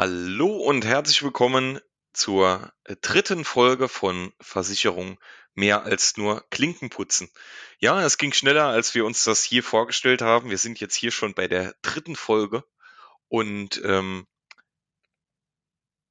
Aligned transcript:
Hallo 0.00 0.56
und 0.56 0.86
herzlich 0.86 1.22
willkommen 1.22 1.78
zur 2.14 2.72
äh, 2.84 2.96
dritten 3.02 3.44
Folge 3.44 3.86
von 3.86 4.32
Versicherung 4.40 5.20
mehr 5.52 5.82
als 5.82 6.16
nur 6.16 6.42
Klinken 6.48 6.88
putzen. 6.88 7.28
Ja, 7.80 8.02
es 8.02 8.16
ging 8.16 8.32
schneller, 8.32 8.64
als 8.64 8.94
wir 8.94 9.04
uns 9.04 9.24
das 9.24 9.44
hier 9.44 9.62
vorgestellt 9.62 10.22
haben. 10.22 10.48
Wir 10.48 10.56
sind 10.56 10.80
jetzt 10.80 10.94
hier 10.94 11.10
schon 11.10 11.34
bei 11.34 11.48
der 11.48 11.74
dritten 11.82 12.16
Folge 12.16 12.64
und 13.28 13.78
ähm, 13.84 14.26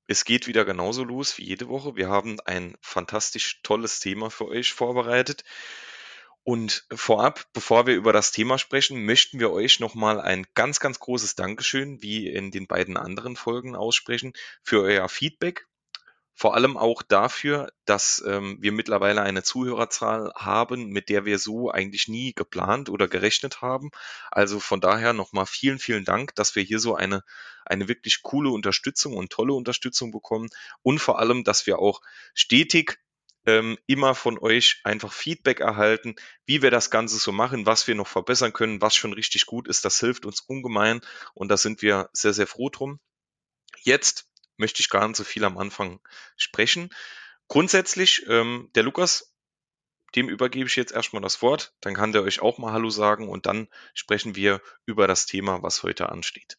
es 0.06 0.24
geht 0.24 0.46
wieder 0.46 0.66
genauso 0.66 1.04
los 1.04 1.40
wie 1.40 1.46
jede 1.46 1.68
Woche. 1.68 1.96
Wir 1.96 2.10
haben 2.10 2.40
ein 2.42 2.78
fantastisch 2.82 3.64
tolles 3.64 4.00
Thema 4.00 4.30
für 4.30 4.50
euch 4.50 4.72
vorbereitet. 4.72 5.44
Und 6.50 6.88
vorab, 6.92 7.46
bevor 7.54 7.86
wir 7.86 7.96
über 7.96 8.12
das 8.12 8.32
Thema 8.32 8.58
sprechen, 8.58 9.06
möchten 9.06 9.40
wir 9.40 9.52
euch 9.52 9.80
nochmal 9.80 10.20
ein 10.20 10.48
ganz, 10.56 10.80
ganz 10.80 10.98
großes 10.98 11.36
Dankeschön, 11.36 12.02
wie 12.02 12.28
in 12.28 12.50
den 12.50 12.66
beiden 12.66 12.98
anderen 12.98 13.36
Folgen 13.36 13.76
aussprechen, 13.76 14.34
für 14.64 14.82
euer 14.82 15.08
Feedback. 15.10 15.68
Vor 16.34 16.56
allem 16.56 16.76
auch 16.76 17.04
dafür, 17.04 17.72
dass 17.86 18.24
ähm, 18.26 18.58
wir 18.62 18.72
mittlerweile 18.72 19.22
eine 19.22 19.44
Zuhörerzahl 19.44 20.34
haben, 20.36 20.88
mit 20.88 21.10
der 21.10 21.24
wir 21.24 21.38
so 21.38 21.70
eigentlich 21.70 22.08
nie 22.08 22.34
geplant 22.34 22.90
oder 22.90 23.08
gerechnet 23.08 23.62
haben. 23.62 23.92
Also 24.32 24.60
von 24.60 24.82
daher 24.82 25.14
nochmal 25.14 25.46
vielen, 25.46 25.78
vielen 25.78 26.04
Dank, 26.04 26.34
dass 26.34 26.56
wir 26.56 26.64
hier 26.64 26.80
so 26.80 26.96
eine, 26.96 27.22
eine 27.64 27.88
wirklich 27.88 28.24
coole 28.24 28.50
Unterstützung 28.50 29.16
und 29.16 29.32
tolle 29.32 29.54
Unterstützung 29.54 30.10
bekommen 30.10 30.50
und 30.82 30.98
vor 30.98 31.20
allem, 31.20 31.44
dass 31.44 31.68
wir 31.68 31.78
auch 31.78 32.02
stetig 32.34 32.98
ähm, 33.50 33.78
immer 33.88 34.14
von 34.14 34.38
euch 34.38 34.82
einfach 34.84 35.12
Feedback 35.12 35.60
erhalten, 35.60 36.16
wie 36.46 36.62
wir 36.62 36.72
das 36.72 36.92
Ganze 36.92 37.18
so 37.18 37.32
machen, 37.32 37.66
was 37.66 37.88
wir 37.88 37.96
noch 37.96 38.08
verbessern 38.08 38.54
können, 38.54 38.82
was 38.82 38.96
schon 38.96 39.14
richtig 39.14 39.46
gut 39.46 39.68
ist. 39.68 39.86
Das 39.86 40.00
hilft 40.00 40.26
uns 40.26 40.42
ungemein 40.42 41.02
und 41.34 41.50
da 41.50 41.58
sind 41.58 41.82
wir 41.82 42.10
sehr, 42.14 42.34
sehr 42.34 42.48
froh 42.48 42.70
drum. 42.70 43.00
Jetzt 43.82 44.28
möchte 44.58 44.82
ich 44.82 44.90
gar 44.90 45.08
nicht 45.08 45.18
so 45.18 45.24
viel 45.24 45.44
am 45.44 45.58
Anfang 45.58 46.00
sprechen. 46.38 46.90
Grundsätzlich, 47.48 48.26
ähm, 48.28 48.70
der 48.76 48.84
Lukas, 48.84 49.34
dem 50.16 50.30
übergebe 50.30 50.68
ich 50.68 50.76
jetzt 50.76 50.92
erstmal 50.92 51.22
das 51.22 51.42
Wort, 51.42 51.74
dann 51.82 51.96
kann 51.96 52.12
der 52.12 52.24
euch 52.24 52.42
auch 52.42 52.58
mal 52.58 52.74
Hallo 52.74 52.90
sagen 52.90 53.30
und 53.30 53.46
dann 53.46 53.68
sprechen 53.94 54.36
wir 54.36 54.62
über 54.86 55.08
das 55.08 55.26
Thema, 55.26 55.64
was 55.64 55.84
heute 55.84 56.10
ansteht. 56.10 56.58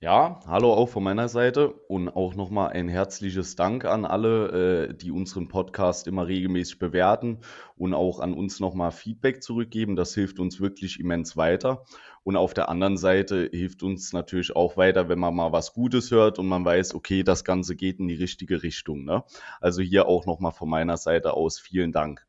Ja, 0.00 0.38
hallo 0.46 0.72
auch 0.74 0.88
von 0.88 1.02
meiner 1.02 1.28
Seite 1.28 1.72
und 1.72 2.08
auch 2.08 2.36
nochmal 2.36 2.68
ein 2.68 2.88
herzliches 2.88 3.56
Dank 3.56 3.84
an 3.84 4.04
alle, 4.04 4.90
äh, 4.90 4.94
die 4.94 5.10
unseren 5.10 5.48
Podcast 5.48 6.06
immer 6.06 6.28
regelmäßig 6.28 6.78
bewerten 6.78 7.40
und 7.76 7.94
auch 7.94 8.20
an 8.20 8.32
uns 8.32 8.60
nochmal 8.60 8.92
Feedback 8.92 9.42
zurückgeben. 9.42 9.96
Das 9.96 10.14
hilft 10.14 10.38
uns 10.38 10.60
wirklich 10.60 11.00
immens 11.00 11.36
weiter. 11.36 11.84
Und 12.22 12.36
auf 12.36 12.54
der 12.54 12.68
anderen 12.68 12.96
Seite 12.96 13.48
hilft 13.52 13.82
uns 13.82 14.12
natürlich 14.12 14.54
auch 14.54 14.76
weiter, 14.76 15.08
wenn 15.08 15.18
man 15.18 15.34
mal 15.34 15.50
was 15.50 15.72
Gutes 15.72 16.12
hört 16.12 16.38
und 16.38 16.46
man 16.46 16.64
weiß, 16.64 16.94
okay, 16.94 17.24
das 17.24 17.42
Ganze 17.42 17.74
geht 17.74 17.98
in 17.98 18.06
die 18.06 18.14
richtige 18.14 18.62
Richtung. 18.62 19.04
Ne? 19.04 19.24
Also 19.60 19.82
hier 19.82 20.06
auch 20.06 20.26
nochmal 20.26 20.52
von 20.52 20.68
meiner 20.68 20.96
Seite 20.96 21.32
aus 21.34 21.58
vielen 21.58 21.90
Dank. 21.90 22.24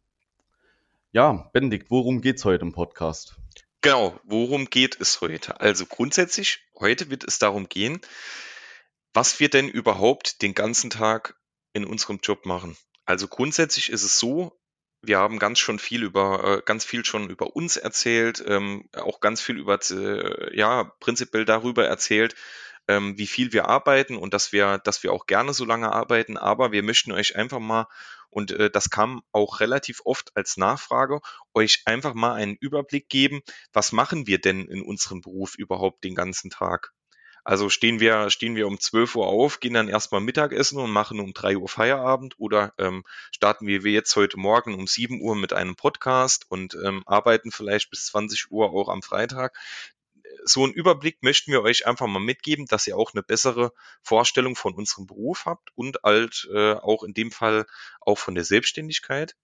Ja, 1.11 1.51
Benedikt, 1.53 1.91
worum 1.91 2.21
geht's 2.21 2.43
heute 2.45 2.65
im 2.65 2.71
Podcast? 2.71 3.39
Genau, 3.81 4.19
worum 4.25 4.69
geht 4.69 4.99
es 4.99 5.21
heute? 5.21 5.61
Also 5.61 5.85
grundsätzlich, 5.85 6.59
heute 6.77 7.09
wird 7.09 7.23
es 7.23 7.39
darum 7.39 7.69
gehen, 7.69 8.01
was 9.13 9.39
wir 9.39 9.49
denn 9.49 9.69
überhaupt 9.69 10.41
den 10.41 10.53
ganzen 10.53 10.89
Tag 10.89 11.35
in 11.71 11.85
unserem 11.85 12.19
Job 12.21 12.45
machen. 12.45 12.75
Also 13.05 13.29
grundsätzlich 13.29 13.89
ist 13.89 14.03
es 14.03 14.19
so, 14.19 14.59
wir 15.01 15.17
haben 15.17 15.39
ganz 15.39 15.59
schon 15.59 15.79
viel 15.79 16.03
über, 16.03 16.57
äh, 16.57 16.61
ganz 16.65 16.83
viel 16.83 17.05
schon 17.05 17.29
über 17.29 17.55
uns 17.55 17.77
erzählt, 17.77 18.43
ähm, 18.45 18.89
auch 18.93 19.21
ganz 19.21 19.39
viel 19.41 19.57
über, 19.57 19.79
äh, 19.91 20.57
ja, 20.57 20.91
prinzipiell 20.99 21.45
darüber 21.45 21.87
erzählt, 21.87 22.35
ähm, 22.89 23.17
wie 23.17 23.27
viel 23.27 23.53
wir 23.53 23.69
arbeiten 23.69 24.17
und 24.17 24.33
dass 24.33 24.51
wir, 24.51 24.79
dass 24.79 25.03
wir 25.03 25.13
auch 25.13 25.25
gerne 25.25 25.53
so 25.53 25.63
lange 25.63 25.93
arbeiten. 25.93 26.37
Aber 26.37 26.73
wir 26.73 26.83
möchten 26.83 27.13
euch 27.13 27.37
einfach 27.37 27.59
mal, 27.59 27.87
und 28.29 28.51
äh, 28.51 28.69
das 28.69 28.89
kam 28.89 29.21
auch 29.31 29.59
relativ 29.59 30.01
oft 30.05 30.35
als 30.35 30.57
Nachfrage, 30.57 31.19
euch 31.53 31.83
einfach 31.85 32.13
mal 32.13 32.33
einen 32.33 32.55
Überblick 32.55 33.09
geben, 33.09 33.41
was 33.73 33.91
machen 33.91 34.27
wir 34.27 34.39
denn 34.39 34.67
in 34.67 34.81
unserem 34.81 35.21
Beruf 35.21 35.55
überhaupt 35.55 36.03
den 36.03 36.15
ganzen 36.15 36.49
Tag? 36.49 36.93
Also 37.43 37.69
stehen 37.69 37.99
wir, 37.99 38.29
stehen 38.29 38.55
wir 38.55 38.67
um 38.67 38.79
12 38.79 39.15
Uhr 39.15 39.27
auf, 39.27 39.59
gehen 39.59 39.73
dann 39.73 39.87
erstmal 39.87 40.21
Mittagessen 40.21 40.77
und 40.77 40.91
machen 40.91 41.19
um 41.19 41.33
3 41.33 41.57
Uhr 41.57 41.69
Feierabend 41.69 42.35
oder 42.37 42.73
ähm, 42.77 43.03
starten 43.31 43.65
wir 43.65 43.79
jetzt 43.79 44.15
heute 44.15 44.37
Morgen 44.37 44.75
um 44.75 44.87
7 44.87 45.21
Uhr 45.21 45.35
mit 45.35 45.53
einem 45.53 45.75
Podcast 45.75 46.45
und 46.49 46.75
ähm, 46.83 47.01
arbeiten 47.05 47.51
vielleicht 47.51 47.89
bis 47.89 48.05
20 48.07 48.51
Uhr 48.51 48.71
auch 48.71 48.89
am 48.89 49.01
Freitag 49.01 49.57
so 50.43 50.63
einen 50.63 50.73
Überblick 50.73 51.21
möchten 51.21 51.51
wir 51.51 51.61
euch 51.61 51.87
einfach 51.87 52.07
mal 52.07 52.19
mitgeben, 52.19 52.65
dass 52.65 52.87
ihr 52.87 52.97
auch 52.97 53.13
eine 53.13 53.23
bessere 53.23 53.73
Vorstellung 54.01 54.55
von 54.55 54.73
unserem 54.73 55.07
Beruf 55.07 55.45
habt 55.45 55.69
und 55.75 55.97
halt 56.03 56.47
äh, 56.53 56.73
auch 56.73 57.03
in 57.03 57.13
dem 57.13 57.31
Fall 57.31 57.65
auch 58.01 58.17
von 58.17 58.35
der 58.35 58.43
Selbstständigkeit. 58.43 59.35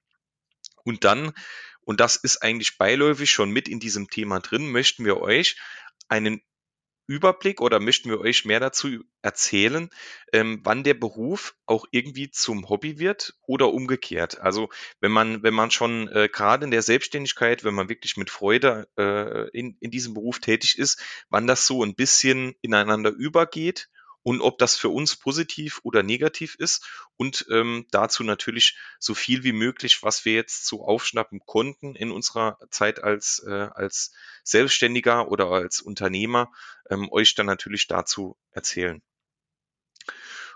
Und 0.83 1.03
dann, 1.03 1.33
und 1.81 1.99
das 1.99 2.15
ist 2.15 2.41
eigentlich 2.43 2.77
beiläufig 2.77 3.31
schon 3.31 3.51
mit 3.51 3.67
in 3.67 3.79
diesem 3.79 4.09
Thema 4.09 4.39
drin, 4.39 4.71
möchten 4.71 5.05
wir 5.05 5.17
euch 5.17 5.57
einen 6.07 6.41
Überblick 7.07 7.61
oder 7.61 7.79
möchten 7.79 8.09
wir 8.09 8.19
euch 8.19 8.45
mehr 8.45 8.59
dazu 8.59 9.03
erzählen, 9.21 9.89
ähm, 10.33 10.61
wann 10.63 10.83
der 10.83 10.93
Beruf 10.95 11.55
auch 11.65 11.85
irgendwie 11.91 12.31
zum 12.31 12.69
Hobby 12.69 12.99
wird 12.99 13.35
oder 13.43 13.73
umgekehrt. 13.73 14.41
Also 14.41 14.69
wenn 14.99 15.11
man, 15.11 15.43
wenn 15.43 15.53
man 15.53 15.71
schon 15.71 16.07
äh, 16.09 16.29
gerade 16.31 16.65
in 16.65 16.71
der 16.71 16.81
Selbstständigkeit, 16.81 17.63
wenn 17.63 17.75
man 17.75 17.89
wirklich 17.89 18.17
mit 18.17 18.29
Freude 18.29 18.87
äh, 18.97 19.49
in, 19.57 19.77
in 19.79 19.91
diesem 19.91 20.13
Beruf 20.13 20.39
tätig 20.39 20.77
ist, 20.77 21.01
wann 21.29 21.47
das 21.47 21.67
so 21.67 21.83
ein 21.83 21.95
bisschen 21.95 22.55
ineinander 22.61 23.11
übergeht 23.11 23.89
und 24.25 24.41
ob 24.41 24.57
das 24.57 24.75
für 24.75 24.89
uns 24.89 25.15
positiv 25.15 25.81
oder 25.83 26.01
negativ 26.01 26.55
ist 26.55 26.89
und 27.15 27.45
ähm, 27.51 27.85
dazu 27.91 28.23
natürlich 28.23 28.75
so 28.97 29.13
viel 29.13 29.43
wie 29.43 29.51
möglich, 29.51 30.01
was 30.01 30.25
wir 30.25 30.33
jetzt 30.33 30.65
so 30.65 30.83
aufschnappen 30.83 31.41
konnten 31.45 31.95
in 31.95 32.09
unserer 32.09 32.57
Zeit 32.71 33.03
als, 33.03 33.45
äh, 33.47 33.69
als 33.75 34.13
Selbstständiger 34.43 35.29
oder 35.29 35.51
als 35.51 35.79
Unternehmer, 35.79 36.51
ähm, 36.89 37.07
euch 37.11 37.35
dann 37.35 37.45
natürlich 37.45 37.85
dazu 37.85 38.35
erzählen. 38.49 39.03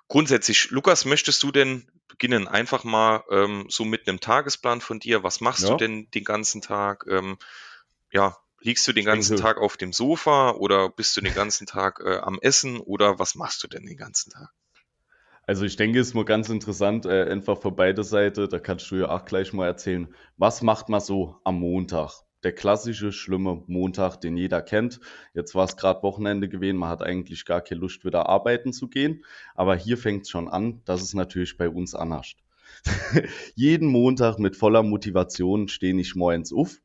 Grundsätzlich, 0.08 0.72
Lukas, 0.72 1.06
möchtest 1.06 1.44
du 1.44 1.52
denn 1.52 1.88
beginnen 2.08 2.48
einfach 2.48 2.84
mal 2.84 3.24
ähm, 3.30 3.68
so 3.70 3.86
mit 3.86 4.08
einem 4.08 4.20
Tagesplan 4.20 4.82
von 4.82 5.00
dir? 5.00 5.22
Was 5.22 5.42
machst 5.42 5.62
ja. 5.62 5.70
du 5.70 5.78
denn 5.78 6.10
den 6.10 6.24
ganzen 6.24 6.64
Tag? 6.64 7.06
Ähm, 7.08 7.38
ja, 8.12 8.36
Liegst 8.62 8.88
du 8.88 8.94
den 8.94 9.06
ganzen 9.06 9.38
Tag 9.38 9.58
auf 9.58 9.78
dem 9.78 9.94
Sofa 9.94 10.52
oder 10.52 10.90
bist 10.90 11.16
du 11.16 11.22
den 11.22 11.34
ganzen 11.34 11.66
Tag 11.66 12.02
äh, 12.04 12.18
am 12.18 12.40
Essen 12.42 12.80
oder 12.80 13.18
was 13.18 13.36
machst 13.36 13.64
du 13.64 13.68
denn 13.68 13.86
den 13.86 13.98
ganzen 13.98 14.32
Tag? 14.32 14.50
Also 15.48 15.66
ich 15.66 15.78
denke, 15.78 16.00
es 16.00 16.10
ist 16.10 16.14
mal 16.14 16.26
ganz 16.26 16.50
interessant, 16.50 17.06
äh, 17.06 17.24
einfach 17.24 17.60
für 17.60 17.72
beide 17.72 18.04
Seiten, 18.04 18.50
da 18.50 18.60
kannst 18.60 18.92
du 18.92 18.98
ja 18.98 19.10
auch 19.10 19.26
gleich 19.26 19.54
mal 19.54 19.66
erzählen, 19.66 20.14
was 20.38 20.62
macht 20.62 20.90
man 20.90 21.00
so 21.00 21.38
am 21.44 21.60
Montag? 21.60 22.12
Der 22.44 22.54
klassische, 22.54 23.12
schlimme 23.12 23.64
Montag, 23.68 24.18
den 24.18 24.38
jeder 24.38 24.62
kennt. 24.62 25.00
Jetzt 25.34 25.56
war 25.56 25.66
es 25.66 25.76
gerade 25.76 26.04
Wochenende 26.04 26.48
gewesen, 26.48 26.78
man 26.78 26.90
hat 26.90 27.02
eigentlich 27.02 27.46
gar 27.46 27.62
keine 27.62 27.82
Lust, 27.82 28.06
wieder 28.06 28.30
arbeiten 28.30 28.74
zu 28.74 28.90
gehen. 28.90 29.26
Aber 29.56 29.76
hier 29.76 29.98
fängt 29.98 30.24
es 30.24 30.30
schon 30.30 30.48
an, 30.48 30.82
das 30.86 31.02
ist 31.02 31.16
natürlich 31.16 31.58
bei 31.58 31.68
uns 31.68 31.96
anders. 31.96 32.36
Jeden 33.56 33.88
Montag 33.88 34.38
mit 34.38 34.56
voller 34.56 34.84
Motivation 34.84 35.68
stehe 35.68 36.00
ich 36.00 36.16
morgens 36.16 36.54
auf, 36.54 36.78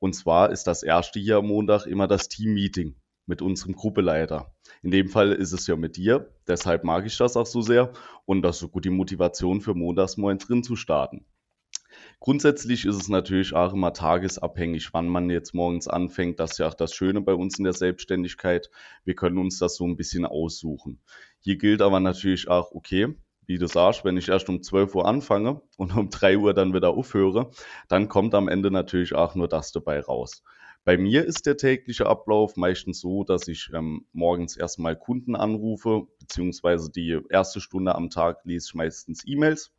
und 0.00 0.14
zwar 0.14 0.50
ist 0.50 0.66
das 0.66 0.82
erste 0.82 1.20
hier 1.20 1.36
am 1.36 1.46
Montag 1.46 1.86
immer 1.86 2.08
das 2.08 2.28
Team-Meeting 2.28 2.96
mit 3.26 3.42
unserem 3.42 3.74
Gruppeleiter. 3.76 4.52
In 4.82 4.90
dem 4.90 5.08
Fall 5.08 5.32
ist 5.32 5.52
es 5.52 5.66
ja 5.68 5.76
mit 5.76 5.96
dir, 5.96 6.34
deshalb 6.48 6.82
mag 6.82 7.06
ich 7.06 7.16
das 7.16 7.36
auch 7.36 7.46
so 7.46 7.62
sehr 7.62 7.92
und 8.24 8.42
das 8.42 8.56
ist 8.56 8.60
so 8.60 8.68
gut 8.68 8.84
die 8.84 8.90
Motivation 8.90 9.60
für 9.60 9.74
montags 9.74 10.16
morgen 10.16 10.38
drin 10.38 10.64
zu 10.64 10.74
starten. 10.74 11.24
Grundsätzlich 12.18 12.84
ist 12.84 12.96
es 12.96 13.08
natürlich 13.08 13.54
auch 13.54 13.72
immer 13.72 13.92
tagesabhängig, 13.92 14.92
wann 14.92 15.08
man 15.08 15.30
jetzt 15.30 15.54
morgens 15.54 15.88
anfängt. 15.88 16.40
Das 16.40 16.52
ist 16.52 16.58
ja 16.58 16.68
auch 16.68 16.74
das 16.74 16.94
Schöne 16.94 17.20
bei 17.20 17.34
uns 17.34 17.58
in 17.58 17.64
der 17.64 17.72
Selbstständigkeit. 17.72 18.70
Wir 19.04 19.14
können 19.14 19.38
uns 19.38 19.58
das 19.58 19.76
so 19.76 19.86
ein 19.86 19.96
bisschen 19.96 20.24
aussuchen. 20.24 21.00
Hier 21.40 21.56
gilt 21.56 21.82
aber 21.82 22.00
natürlich 22.00 22.48
auch, 22.48 22.72
okay, 22.72 23.14
wie 23.50 23.58
du 23.58 23.66
sagst, 23.66 24.04
wenn 24.04 24.16
ich 24.16 24.28
erst 24.28 24.48
um 24.48 24.62
12 24.62 24.94
Uhr 24.94 25.06
anfange 25.06 25.60
und 25.76 25.96
um 25.96 26.08
3 26.08 26.38
Uhr 26.38 26.54
dann 26.54 26.72
wieder 26.72 26.90
aufhöre, 26.90 27.50
dann 27.88 28.08
kommt 28.08 28.32
am 28.34 28.46
Ende 28.46 28.70
natürlich 28.70 29.12
auch 29.14 29.34
nur 29.34 29.48
das 29.48 29.72
dabei 29.72 30.00
raus. 30.00 30.44
Bei 30.84 30.96
mir 30.96 31.24
ist 31.24 31.46
der 31.46 31.56
tägliche 31.56 32.06
Ablauf 32.06 32.56
meistens 32.56 33.00
so, 33.00 33.24
dass 33.24 33.48
ich 33.48 33.70
ähm, 33.74 34.06
morgens 34.12 34.56
erstmal 34.56 34.96
Kunden 34.96 35.34
anrufe, 35.34 36.06
beziehungsweise 36.20 36.92
die 36.92 37.18
erste 37.28 37.60
Stunde 37.60 37.96
am 37.96 38.08
Tag 38.08 38.38
lese 38.44 38.68
ich 38.68 38.74
meistens 38.74 39.26
E-Mails 39.26 39.72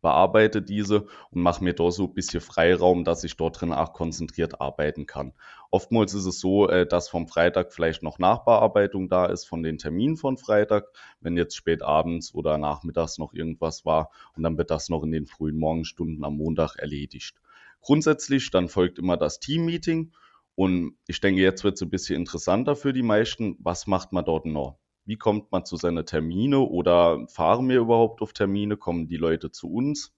bearbeite 0.00 0.62
diese 0.62 1.06
und 1.30 1.42
mache 1.42 1.62
mir 1.62 1.74
da 1.74 1.90
so 1.90 2.04
ein 2.04 2.14
bisschen 2.14 2.40
Freiraum, 2.40 3.04
dass 3.04 3.24
ich 3.24 3.36
dort 3.36 3.60
drin 3.60 3.72
auch 3.72 3.92
konzentriert 3.92 4.60
arbeiten 4.60 5.06
kann. 5.06 5.32
Oftmals 5.70 6.14
ist 6.14 6.26
es 6.26 6.40
so, 6.40 6.68
äh, 6.68 6.86
dass 6.86 7.08
vom 7.08 7.28
Freitag 7.28 7.72
vielleicht 7.72 8.02
noch 8.02 8.18
Nachbearbeitung 8.18 9.08
da 9.08 9.26
ist 9.26 9.44
von 9.46 9.62
den 9.62 9.78
Terminen 9.78 10.16
von 10.16 10.36
Freitag, 10.36 10.86
wenn 11.20 11.36
jetzt 11.36 11.56
spät 11.56 11.82
abends 11.82 12.34
oder 12.34 12.58
nachmittags 12.58 13.18
noch 13.18 13.34
irgendwas 13.34 13.84
war 13.84 14.10
und 14.34 14.42
dann 14.42 14.56
wird 14.56 14.70
das 14.70 14.88
noch 14.88 15.02
in 15.02 15.12
den 15.12 15.26
frühen 15.26 15.58
Morgenstunden 15.58 16.24
am 16.24 16.36
Montag 16.36 16.76
erledigt. 16.76 17.40
Grundsätzlich 17.80 18.50
dann 18.50 18.68
folgt 18.68 18.98
immer 18.98 19.16
das 19.16 19.40
Team-Meeting 19.40 20.12
und 20.54 20.96
ich 21.06 21.20
denke, 21.20 21.40
jetzt 21.40 21.62
wird 21.62 21.74
es 21.74 21.82
ein 21.82 21.90
bisschen 21.90 22.16
interessanter 22.16 22.74
für 22.74 22.92
die 22.92 23.02
meisten. 23.02 23.56
Was 23.60 23.86
macht 23.86 24.12
man 24.12 24.24
dort 24.24 24.44
noch? 24.44 24.78
Wie 25.08 25.16
kommt 25.16 25.50
man 25.50 25.64
zu 25.64 25.76
seinen 25.76 26.04
Termine 26.04 26.58
oder 26.58 27.26
fahren 27.28 27.66
wir 27.70 27.78
überhaupt 27.78 28.20
auf 28.20 28.34
Termine, 28.34 28.76
kommen 28.76 29.08
die 29.08 29.16
Leute 29.16 29.50
zu 29.50 29.72
uns? 29.72 30.14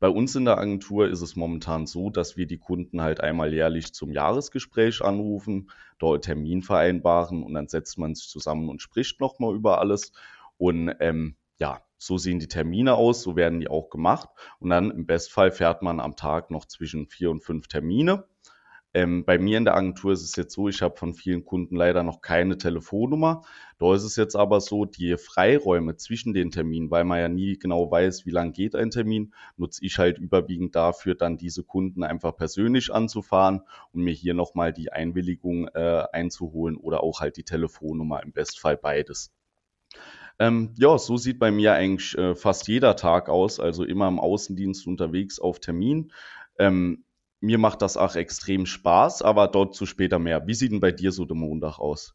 Bei 0.00 0.08
uns 0.08 0.34
in 0.34 0.46
der 0.46 0.56
Agentur 0.56 1.06
ist 1.06 1.20
es 1.20 1.36
momentan 1.36 1.86
so, 1.86 2.08
dass 2.08 2.38
wir 2.38 2.46
die 2.46 2.56
Kunden 2.56 3.02
halt 3.02 3.20
einmal 3.20 3.52
jährlich 3.52 3.92
zum 3.92 4.10
Jahresgespräch 4.10 5.02
anrufen, 5.02 5.70
dort 5.98 6.24
Termin 6.24 6.62
vereinbaren 6.62 7.42
und 7.42 7.52
dann 7.52 7.68
setzt 7.68 7.98
man 7.98 8.14
sich 8.14 8.26
zusammen 8.30 8.70
und 8.70 8.80
spricht 8.80 9.20
nochmal 9.20 9.54
über 9.54 9.80
alles. 9.80 10.12
Und 10.56 10.90
ähm, 11.00 11.36
ja, 11.58 11.82
so 11.98 12.16
sehen 12.16 12.38
die 12.38 12.48
Termine 12.48 12.94
aus, 12.94 13.20
so 13.20 13.36
werden 13.36 13.60
die 13.60 13.68
auch 13.68 13.90
gemacht. 13.90 14.30
Und 14.60 14.70
dann 14.70 14.92
im 14.92 15.04
Bestfall 15.04 15.52
fährt 15.52 15.82
man 15.82 16.00
am 16.00 16.16
Tag 16.16 16.50
noch 16.50 16.64
zwischen 16.64 17.06
vier 17.06 17.30
und 17.30 17.44
fünf 17.44 17.68
Termine. 17.68 18.24
Ähm, 18.96 19.24
bei 19.24 19.38
mir 19.38 19.58
in 19.58 19.64
der 19.64 19.74
Agentur 19.74 20.12
ist 20.12 20.22
es 20.22 20.36
jetzt 20.36 20.54
so, 20.54 20.68
ich 20.68 20.80
habe 20.80 20.96
von 20.96 21.14
vielen 21.14 21.44
Kunden 21.44 21.74
leider 21.74 22.04
noch 22.04 22.20
keine 22.20 22.56
Telefonnummer. 22.56 23.42
Da 23.78 23.92
ist 23.92 24.04
es 24.04 24.14
jetzt 24.14 24.36
aber 24.36 24.60
so, 24.60 24.84
die 24.84 25.16
Freiräume 25.16 25.96
zwischen 25.96 26.32
den 26.32 26.52
Terminen, 26.52 26.92
weil 26.92 27.02
man 27.02 27.18
ja 27.18 27.28
nie 27.28 27.58
genau 27.58 27.90
weiß, 27.90 28.24
wie 28.24 28.30
lang 28.30 28.52
geht 28.52 28.76
ein 28.76 28.90
Termin, 28.90 29.34
nutze 29.56 29.84
ich 29.84 29.98
halt 29.98 30.18
überwiegend 30.18 30.76
dafür, 30.76 31.16
dann 31.16 31.36
diese 31.36 31.64
Kunden 31.64 32.04
einfach 32.04 32.36
persönlich 32.36 32.94
anzufahren 32.94 33.62
und 33.92 34.04
mir 34.04 34.14
hier 34.14 34.34
nochmal 34.34 34.72
die 34.72 34.92
Einwilligung 34.92 35.66
äh, 35.74 36.04
einzuholen 36.12 36.76
oder 36.76 37.02
auch 37.02 37.20
halt 37.20 37.36
die 37.36 37.44
Telefonnummer, 37.44 38.22
im 38.22 38.32
Bestfall 38.32 38.76
beides. 38.76 39.32
Ähm, 40.38 40.72
ja, 40.76 40.98
so 40.98 41.16
sieht 41.16 41.40
bei 41.40 41.50
mir 41.50 41.74
eigentlich 41.74 42.16
äh, 42.16 42.36
fast 42.36 42.68
jeder 42.68 42.94
Tag 42.94 43.28
aus, 43.28 43.58
also 43.58 43.84
immer 43.84 44.06
im 44.06 44.20
Außendienst 44.20 44.86
unterwegs 44.86 45.40
auf 45.40 45.58
Termin. 45.58 46.12
Ähm, 46.58 47.04
mir 47.44 47.58
macht 47.58 47.82
das 47.82 47.96
auch 47.96 48.16
extrem 48.16 48.66
Spaß, 48.66 49.22
aber 49.22 49.48
dort 49.48 49.74
zu 49.74 49.86
später 49.86 50.18
mehr. 50.18 50.46
Wie 50.46 50.54
sieht 50.54 50.72
denn 50.72 50.80
bei 50.80 50.92
dir 50.92 51.12
so 51.12 51.24
der 51.24 51.36
Montag 51.36 51.78
aus? 51.78 52.14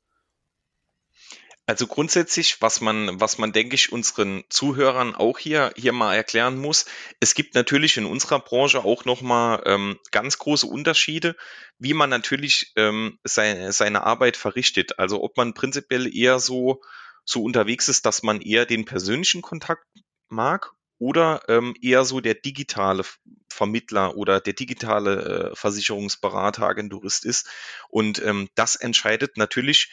Also 1.68 1.86
grundsätzlich, 1.86 2.64
was 2.64 2.82
man, 2.82 3.22
was 3.22 3.38
man, 3.38 3.52
denke 3.52 3.76
ich, 3.76 3.92
unseren 3.92 4.44
Zuhörern 4.50 5.14
auch 5.14 5.38
hier, 5.38 5.72
hier 5.76 5.94
mal 5.94 6.16
erklären 6.16 6.58
muss, 6.58 6.86
es 7.20 7.36
gibt 7.36 7.54
natürlich 7.54 7.96
in 7.98 8.08
unserer 8.08 8.40
Branche 8.40 8.84
auch 8.84 9.06
nochmal 9.06 9.62
ähm, 9.68 10.00
ganz 10.10 10.40
große 10.40 10.66
Unterschiede, 10.66 11.36
wie 11.78 11.94
man 11.94 12.10
natürlich 12.10 12.74
ähm, 12.76 13.20
seine, 13.24 13.72
seine 13.72 14.02
Arbeit 14.02 14.36
verrichtet. 14.36 14.98
Also 14.98 15.22
ob 15.22 15.38
man 15.38 15.54
prinzipiell 15.54 16.12
eher 16.12 16.40
so, 16.40 16.82
so 17.24 17.44
unterwegs 17.44 17.88
ist, 17.88 18.08
dass 18.08 18.24
man 18.24 18.42
eher 18.42 18.66
den 18.66 18.86
persönlichen 18.86 19.44
Kontakt 19.44 19.86
mag 20.28 20.74
oder 21.00 21.42
ähm, 21.48 21.74
eher 21.82 22.04
so 22.06 22.20
der 22.20 22.36
digitale 22.36 23.04
Vermittler 23.50 24.16
oder 24.16 24.40
der 24.40 24.54
digitale 24.54 25.52
äh, 25.52 25.56
Versicherungsberater, 25.56 26.64
Agenturist 26.64 27.26
ist. 27.26 27.50
Und 27.88 28.22
ähm, 28.24 28.50
das 28.56 28.76
entscheidet 28.76 29.38
natürlich 29.38 29.92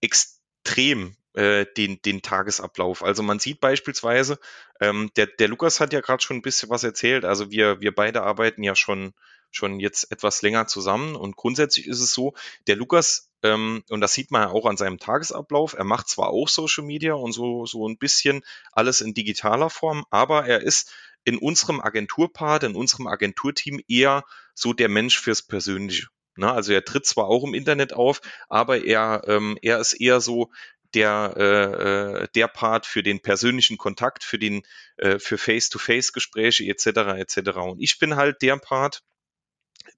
extrem 0.00 1.16
äh, 1.34 1.66
den, 1.76 2.00
den 2.02 2.22
Tagesablauf. 2.22 3.02
Also 3.02 3.22
man 3.22 3.40
sieht 3.40 3.60
beispielsweise, 3.60 4.38
ähm, 4.80 5.10
der, 5.16 5.26
der 5.26 5.48
Lukas 5.48 5.80
hat 5.80 5.92
ja 5.92 6.00
gerade 6.00 6.22
schon 6.22 6.36
ein 6.36 6.42
bisschen 6.42 6.70
was 6.70 6.84
erzählt. 6.84 7.24
Also 7.24 7.50
wir, 7.50 7.80
wir 7.80 7.94
beide 7.94 8.22
arbeiten 8.22 8.62
ja 8.62 8.76
schon, 8.76 9.12
schon 9.50 9.80
jetzt 9.80 10.12
etwas 10.12 10.42
länger 10.42 10.66
zusammen. 10.68 11.16
Und 11.16 11.36
grundsätzlich 11.36 11.88
ist 11.88 12.00
es 12.00 12.14
so, 12.14 12.34
der 12.68 12.76
Lukas 12.76 13.30
und 13.52 14.00
das 14.00 14.14
sieht 14.14 14.30
man 14.30 14.42
ja 14.42 14.50
auch 14.50 14.66
an 14.66 14.76
seinem 14.76 14.98
Tagesablauf. 14.98 15.74
Er 15.74 15.84
macht 15.84 16.08
zwar 16.08 16.30
auch 16.30 16.48
Social 16.48 16.84
Media 16.84 17.14
und 17.14 17.32
so, 17.32 17.66
so 17.66 17.86
ein 17.88 17.98
bisschen 17.98 18.42
alles 18.72 19.00
in 19.00 19.12
digitaler 19.12 19.70
Form, 19.70 20.04
aber 20.10 20.46
er 20.46 20.62
ist 20.62 20.92
in 21.24 21.38
unserem 21.38 21.80
Agenturpart, 21.80 22.62
in 22.64 22.76
unserem 22.76 23.06
Agenturteam 23.06 23.80
eher 23.88 24.24
so 24.54 24.72
der 24.72 24.88
Mensch 24.88 25.18
fürs 25.18 25.42
Persönliche. 25.42 26.08
Ne? 26.36 26.50
Also 26.50 26.72
er 26.72 26.84
tritt 26.84 27.06
zwar 27.06 27.26
auch 27.26 27.44
im 27.44 27.54
Internet 27.54 27.92
auf, 27.92 28.20
aber 28.48 28.84
er, 28.84 29.22
ähm, 29.26 29.58
er 29.62 29.78
ist 29.78 29.94
eher 29.94 30.20
so 30.20 30.50
der, 30.94 31.34
äh, 31.36 32.22
äh 32.22 32.28
der 32.34 32.48
Part 32.48 32.86
für 32.86 33.02
den 33.02 33.20
persönlichen 33.20 33.78
Kontakt, 33.78 34.22
für 34.24 34.38
den, 34.38 34.62
äh, 34.96 35.18
für 35.18 35.38
Face-to-Face-Gespräche 35.38 36.64
etc. 36.64 36.86
etc. 37.18 37.58
Und 37.58 37.80
ich 37.80 37.98
bin 37.98 38.16
halt 38.16 38.42
der 38.42 38.56
Part, 38.58 39.02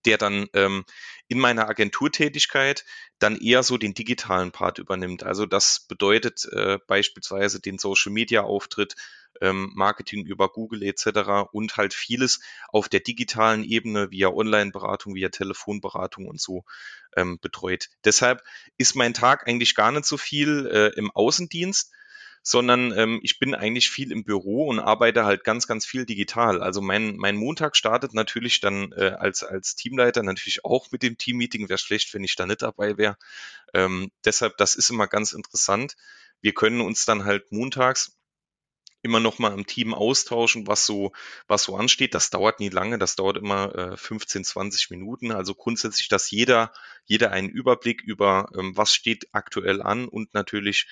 der 0.06 0.18
dann 0.18 0.48
ähm, 0.54 0.84
in 1.28 1.38
meiner 1.38 1.68
Agenturtätigkeit 1.68 2.84
dann 3.18 3.36
eher 3.36 3.62
so 3.62 3.76
den 3.76 3.94
digitalen 3.94 4.52
Part 4.52 4.78
übernimmt. 4.78 5.24
Also 5.24 5.46
das 5.46 5.80
bedeutet 5.88 6.46
äh, 6.52 6.78
beispielsweise 6.86 7.60
den 7.60 7.78
Social-Media-Auftritt, 7.78 8.94
ähm, 9.40 9.72
Marketing 9.74 10.24
über 10.24 10.48
Google 10.48 10.82
etc. 10.82 11.50
und 11.52 11.76
halt 11.76 11.94
vieles 11.94 12.40
auf 12.68 12.88
der 12.88 13.00
digitalen 13.00 13.64
Ebene 13.64 14.10
via 14.10 14.28
Online-Beratung, 14.28 15.14
via 15.14 15.28
Telefonberatung 15.28 16.26
und 16.26 16.40
so 16.40 16.64
ähm, 17.16 17.38
betreut. 17.40 17.88
Deshalb 18.04 18.42
ist 18.78 18.94
mein 18.94 19.14
Tag 19.14 19.46
eigentlich 19.48 19.74
gar 19.74 19.92
nicht 19.92 20.06
so 20.06 20.16
viel 20.16 20.66
äh, 20.66 20.98
im 20.98 21.10
Außendienst, 21.10 21.92
sondern 22.48 22.96
ähm, 22.96 23.18
ich 23.24 23.40
bin 23.40 23.56
eigentlich 23.56 23.90
viel 23.90 24.12
im 24.12 24.22
Büro 24.22 24.68
und 24.68 24.78
arbeite 24.78 25.24
halt 25.24 25.42
ganz, 25.42 25.66
ganz 25.66 25.84
viel 25.84 26.06
digital. 26.06 26.62
Also 26.62 26.80
mein, 26.80 27.16
mein 27.16 27.34
Montag 27.34 27.74
startet 27.74 28.14
natürlich 28.14 28.60
dann 28.60 28.92
äh, 28.92 29.16
als, 29.18 29.42
als 29.42 29.74
Teamleiter 29.74 30.22
natürlich 30.22 30.64
auch 30.64 30.92
mit 30.92 31.02
dem 31.02 31.18
Teammeeting. 31.18 31.68
Wäre 31.68 31.76
schlecht, 31.76 32.14
wenn 32.14 32.22
ich 32.22 32.36
da 32.36 32.46
nicht 32.46 32.62
dabei 32.62 32.96
wäre. 32.98 33.16
Ähm, 33.74 34.12
deshalb, 34.24 34.58
das 34.58 34.76
ist 34.76 34.90
immer 34.90 35.08
ganz 35.08 35.32
interessant. 35.32 35.96
Wir 36.40 36.54
können 36.54 36.82
uns 36.82 37.04
dann 37.04 37.24
halt 37.24 37.50
montags 37.50 38.16
immer 39.02 39.18
noch 39.18 39.40
mal 39.40 39.52
im 39.52 39.66
Team 39.66 39.92
austauschen, 39.92 40.68
was 40.68 40.86
so, 40.86 41.10
was 41.48 41.64
so 41.64 41.74
ansteht. 41.74 42.14
Das 42.14 42.30
dauert 42.30 42.60
nie 42.60 42.68
lange, 42.68 42.96
das 42.96 43.16
dauert 43.16 43.38
immer 43.38 43.74
äh, 43.74 43.96
15, 43.96 44.44
20 44.44 44.90
Minuten. 44.90 45.32
Also 45.32 45.56
grundsätzlich, 45.56 46.08
dass 46.08 46.30
jeder, 46.30 46.72
jeder 47.06 47.32
einen 47.32 47.48
Überblick 47.48 48.02
über, 48.02 48.48
ähm, 48.56 48.76
was 48.76 48.94
steht 48.94 49.26
aktuell 49.32 49.82
an 49.82 50.06
und 50.06 50.32
natürlich, 50.32 50.86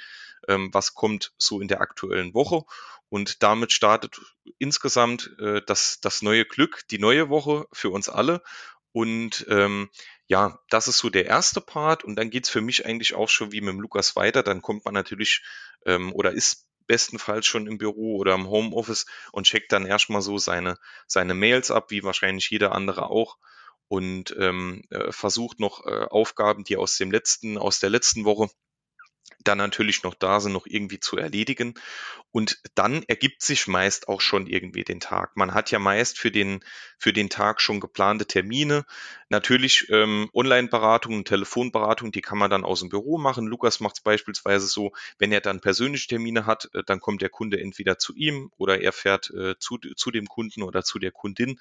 ähm, 0.48 0.70
was 0.72 0.94
kommt 0.94 1.32
so 1.36 1.60
in 1.60 1.68
der 1.68 1.80
aktuellen 1.80 2.34
Woche. 2.34 2.62
Und 3.08 3.42
damit 3.42 3.72
startet 3.72 4.20
insgesamt 4.58 5.30
äh, 5.38 5.62
das, 5.66 6.00
das 6.00 6.22
neue 6.22 6.44
Glück, 6.44 6.82
die 6.90 6.98
neue 6.98 7.28
Woche 7.28 7.66
für 7.72 7.90
uns 7.90 8.08
alle. 8.08 8.42
Und 8.92 9.46
ähm, 9.48 9.90
ja, 10.26 10.58
das 10.68 10.88
ist 10.88 10.98
so 10.98 11.10
der 11.10 11.26
erste 11.26 11.60
Part. 11.60 12.04
Und 12.04 12.16
dann 12.16 12.30
geht's 12.30 12.50
für 12.50 12.60
mich 12.60 12.86
eigentlich 12.86 13.14
auch 13.14 13.28
schon 13.28 13.52
wie 13.52 13.60
mit 13.60 13.74
dem 13.74 13.80
Lukas 13.80 14.16
weiter. 14.16 14.42
Dann 14.42 14.62
kommt 14.62 14.84
man 14.84 14.94
natürlich 14.94 15.42
ähm, 15.86 16.12
oder 16.12 16.32
ist 16.32 16.66
bestenfalls 16.86 17.46
schon 17.46 17.66
im 17.66 17.78
Büro 17.78 18.16
oder 18.16 18.34
im 18.34 18.48
Homeoffice 18.48 19.06
und 19.32 19.46
checkt 19.46 19.72
dann 19.72 19.86
erstmal 19.86 20.22
so 20.22 20.38
seine, 20.38 20.76
seine 21.06 21.34
Mails 21.34 21.70
ab, 21.70 21.90
wie 21.90 22.02
wahrscheinlich 22.02 22.50
jeder 22.50 22.72
andere 22.72 23.10
auch 23.10 23.38
und 23.88 24.34
ähm, 24.38 24.82
äh, 24.90 25.12
versucht 25.12 25.60
noch 25.60 25.86
äh, 25.86 26.06
Aufgaben, 26.10 26.64
die 26.64 26.76
aus 26.76 26.96
dem 26.96 27.10
letzten, 27.10 27.58
aus 27.58 27.80
der 27.80 27.90
letzten 27.90 28.24
Woche 28.24 28.48
dann 29.42 29.58
natürlich 29.58 30.02
noch 30.02 30.14
da 30.14 30.40
sind, 30.40 30.52
noch 30.52 30.66
irgendwie 30.66 31.00
zu 31.00 31.16
erledigen. 31.16 31.74
Und 32.30 32.58
dann 32.74 33.02
ergibt 33.04 33.42
sich 33.42 33.68
meist 33.68 34.08
auch 34.08 34.20
schon 34.20 34.46
irgendwie 34.46 34.82
den 34.82 34.98
Tag. 35.00 35.36
Man 35.36 35.54
hat 35.54 35.70
ja 35.70 35.78
meist 35.78 36.18
für 36.18 36.32
den, 36.32 36.64
für 36.98 37.12
den 37.12 37.30
Tag 37.30 37.60
schon 37.60 37.80
geplante 37.80 38.26
Termine. 38.26 38.84
Natürlich 39.28 39.88
ähm, 39.90 40.28
Online-Beratung, 40.34 41.24
Telefonberatung, 41.24 42.10
die 42.10 42.22
kann 42.22 42.38
man 42.38 42.50
dann 42.50 42.64
aus 42.64 42.80
dem 42.80 42.88
Büro 42.88 43.18
machen. 43.18 43.46
Lukas 43.46 43.80
macht 43.80 43.96
es 43.96 44.00
beispielsweise 44.00 44.66
so, 44.66 44.92
wenn 45.18 45.30
er 45.30 45.40
dann 45.40 45.60
persönliche 45.60 46.08
Termine 46.08 46.44
hat, 46.44 46.70
äh, 46.74 46.82
dann 46.84 47.00
kommt 47.00 47.22
der 47.22 47.30
Kunde 47.30 47.60
entweder 47.60 47.98
zu 47.98 48.14
ihm 48.14 48.50
oder 48.56 48.80
er 48.80 48.92
fährt 48.92 49.30
äh, 49.30 49.54
zu, 49.58 49.78
zu 49.78 50.10
dem 50.10 50.26
Kunden 50.26 50.62
oder 50.62 50.82
zu 50.82 50.98
der 50.98 51.12
Kundin. 51.12 51.60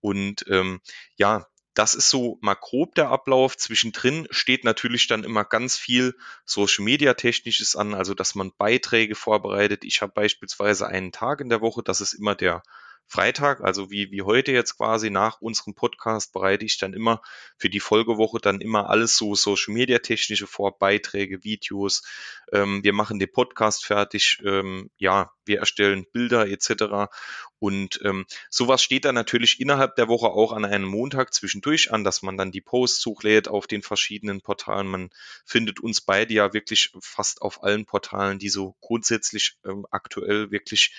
Und 0.00 0.44
ähm, 0.48 0.80
ja, 1.16 1.46
das 1.74 1.94
ist 1.94 2.10
so 2.10 2.38
mal 2.40 2.54
grob 2.54 2.94
der 2.94 3.08
Ablauf. 3.08 3.56
Zwischendrin 3.56 4.26
steht 4.30 4.64
natürlich 4.64 5.06
dann 5.06 5.24
immer 5.24 5.44
ganz 5.44 5.76
viel 5.76 6.16
Social 6.44 6.84
Media 6.84 7.14
Technisches 7.14 7.76
an, 7.76 7.94
also 7.94 8.14
dass 8.14 8.34
man 8.34 8.52
Beiträge 8.56 9.14
vorbereitet. 9.14 9.84
Ich 9.84 10.02
habe 10.02 10.12
beispielsweise 10.12 10.86
einen 10.88 11.12
Tag 11.12 11.40
in 11.40 11.48
der 11.48 11.60
Woche, 11.60 11.82
das 11.82 12.00
ist 12.00 12.12
immer 12.12 12.34
der 12.34 12.62
Freitag, 13.10 13.60
also 13.60 13.90
wie, 13.90 14.12
wie 14.12 14.22
heute 14.22 14.52
jetzt 14.52 14.76
quasi 14.76 15.10
nach 15.10 15.40
unserem 15.40 15.74
Podcast 15.74 16.32
bereite 16.32 16.64
ich 16.64 16.78
dann 16.78 16.94
immer 16.94 17.20
für 17.56 17.68
die 17.68 17.80
Folgewoche 17.80 18.38
dann 18.38 18.60
immer 18.60 18.88
alles 18.88 19.16
so 19.16 19.34
Social 19.34 19.74
Media 19.74 19.98
technische 19.98 20.46
vor, 20.46 20.78
Beiträge, 20.78 21.42
Videos. 21.42 22.04
Ähm, 22.52 22.84
wir 22.84 22.92
machen 22.92 23.18
den 23.18 23.32
Podcast 23.32 23.84
fertig, 23.84 24.40
ähm, 24.44 24.92
ja, 24.96 25.32
wir 25.44 25.58
erstellen 25.58 26.06
Bilder 26.12 26.46
etc. 26.46 27.10
Und 27.58 28.00
ähm, 28.04 28.26
sowas 28.48 28.80
steht 28.80 29.04
dann 29.04 29.16
natürlich 29.16 29.58
innerhalb 29.58 29.96
der 29.96 30.06
Woche 30.06 30.28
auch 30.28 30.52
an 30.52 30.64
einem 30.64 30.86
Montag 30.86 31.34
zwischendurch 31.34 31.92
an, 31.92 32.04
dass 32.04 32.22
man 32.22 32.36
dann 32.36 32.52
die 32.52 32.60
Posts 32.60 33.06
hochlädt 33.06 33.48
auf 33.48 33.66
den 33.66 33.82
verschiedenen 33.82 34.40
Portalen. 34.40 34.86
Man 34.86 35.10
findet 35.44 35.80
uns 35.80 36.00
beide 36.00 36.32
ja 36.32 36.52
wirklich 36.52 36.92
fast 37.00 37.42
auf 37.42 37.64
allen 37.64 37.86
Portalen, 37.86 38.38
die 38.38 38.50
so 38.50 38.76
grundsätzlich 38.80 39.56
ähm, 39.64 39.84
aktuell 39.90 40.52
wirklich 40.52 40.94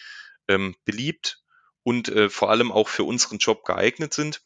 ähm, 0.49 0.75
beliebt 0.83 1.41
und 1.83 2.09
äh, 2.09 2.29
vor 2.29 2.49
allem 2.49 2.71
auch 2.71 2.87
für 2.87 3.03
unseren 3.03 3.37
Job 3.37 3.65
geeignet 3.65 4.13
sind. 4.13 4.41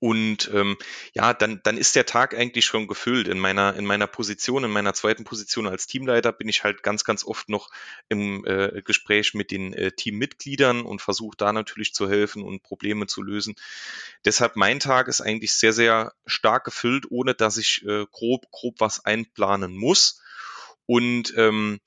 Und 0.00 0.50
ähm, 0.54 0.78
ja, 1.12 1.34
dann, 1.34 1.60
dann 1.62 1.76
ist 1.76 1.94
der 1.94 2.06
Tag 2.06 2.34
eigentlich 2.34 2.64
schon 2.64 2.88
gefüllt. 2.88 3.28
In 3.28 3.38
meiner, 3.38 3.76
in 3.76 3.84
meiner 3.84 4.06
Position, 4.06 4.64
in 4.64 4.70
meiner 4.70 4.94
zweiten 4.94 5.24
Position 5.24 5.66
als 5.66 5.86
Teamleiter 5.86 6.32
bin 6.32 6.48
ich 6.48 6.64
halt 6.64 6.82
ganz, 6.82 7.04
ganz 7.04 7.22
oft 7.22 7.50
noch 7.50 7.68
im 8.08 8.46
äh, 8.46 8.80
Gespräch 8.82 9.34
mit 9.34 9.50
den 9.50 9.74
äh, 9.74 9.92
Teammitgliedern 9.92 10.86
und 10.86 11.02
versuche 11.02 11.36
da 11.36 11.52
natürlich 11.52 11.92
zu 11.92 12.08
helfen 12.08 12.42
und 12.42 12.62
Probleme 12.62 13.08
zu 13.08 13.20
lösen. 13.22 13.56
Deshalb 14.24 14.56
mein 14.56 14.80
Tag 14.80 15.06
ist 15.08 15.20
eigentlich 15.20 15.52
sehr, 15.52 15.74
sehr 15.74 16.14
stark 16.24 16.64
gefüllt, 16.64 17.10
ohne 17.10 17.34
dass 17.34 17.58
ich 17.58 17.84
äh, 17.86 18.06
grob, 18.10 18.50
grob 18.50 18.76
was 18.78 19.04
einplanen 19.04 19.76
muss. 19.76 20.22
Und 20.86 21.34
ähm, 21.36 21.78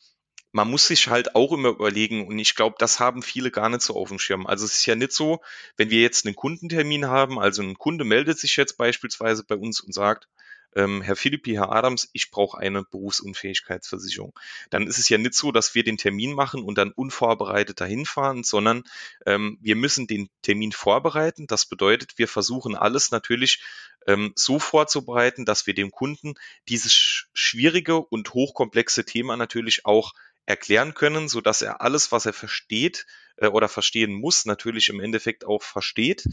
man 0.54 0.70
muss 0.70 0.88
sich 0.88 1.10
halt 1.10 1.36
auch 1.36 1.52
immer 1.52 1.70
überlegen, 1.70 2.28
und 2.28 2.40
ich 2.40 2.56
glaube, 2.56 2.76
das 2.80 3.00
haben 3.00 3.24
viele 3.24 3.52
gar 3.52 3.70
nicht 3.70 3.82
so 3.82 3.96
auf 3.96 4.10
dem 4.10 4.20
Schirm. 4.20 4.46
Also 4.46 4.66
es 4.66 4.76
ist 4.76 4.86
ja 4.86 4.96
nicht 4.96 5.12
so, 5.12 5.42
wenn 5.78 5.90
wir 5.90 6.02
jetzt 6.02 6.26
einen 6.26 6.36
Kundentermin 6.36 7.08
haben, 7.08 7.40
also 7.40 7.64
ein 7.64 7.78
Kunde 7.78 8.06
meldet 8.06 8.40
sich 8.40 8.56
jetzt 8.56 8.78
beispielsweise 8.78 9.44
bei 9.44 9.56
uns 9.56 9.82
und 9.82 9.94
sagt, 9.94 10.28
ähm, 10.76 11.02
Herr 11.02 11.16
Philippi, 11.16 11.54
Herr 11.54 11.72
Adams, 11.72 12.10
ich 12.14 12.32
brauche 12.32 12.58
eine 12.58 12.84
Berufsunfähigkeitsversicherung. 12.84 14.34
Dann 14.70 14.88
ist 14.88 14.98
es 14.98 15.10
ja 15.10 15.18
nicht 15.18 15.34
so, 15.34 15.52
dass 15.52 15.76
wir 15.76 15.84
den 15.84 15.98
Termin 15.98 16.34
machen 16.34 16.64
und 16.64 16.78
dann 16.78 16.92
unvorbereitet 16.92 17.82
dahin 17.82 18.06
fahren, 18.06 18.44
sondern 18.44 18.84
ähm, 19.26 19.58
wir 19.62 19.76
müssen 19.76 20.08
den 20.08 20.30
Termin 20.42 20.72
vorbereiten. 20.72 21.48
Das 21.48 21.66
bedeutet, 21.66 22.18
wir 22.18 22.28
versuchen 22.28 22.76
alles 22.76 23.12
natürlich 23.12 23.64
ähm, 24.08 24.34
so 24.36 24.60
vorzubereiten, 24.60 25.46
dass 25.46 25.68
wir 25.68 25.74
dem 25.74 25.92
Kunden 25.92 26.34
dieses 26.68 26.94
schwierige 27.34 27.98
und 27.98 28.34
hochkomplexe 28.34 29.06
Thema 29.06 29.38
natürlich 29.38 29.86
auch 29.86 30.14
erklären 30.46 30.94
können, 30.94 31.30
so 31.30 31.42
dass 31.42 31.62
er 31.62 31.82
alles, 31.82 32.12
was 32.12 32.26
er 32.26 32.34
versteht 32.34 33.06
äh, 33.38 33.48
oder 33.48 33.70
verstehen 33.70 34.14
muss, 34.14 34.46
natürlich 34.46 34.90
im 34.90 35.00
Endeffekt 35.00 35.46
auch 35.46 35.64
versteht. 35.64 36.26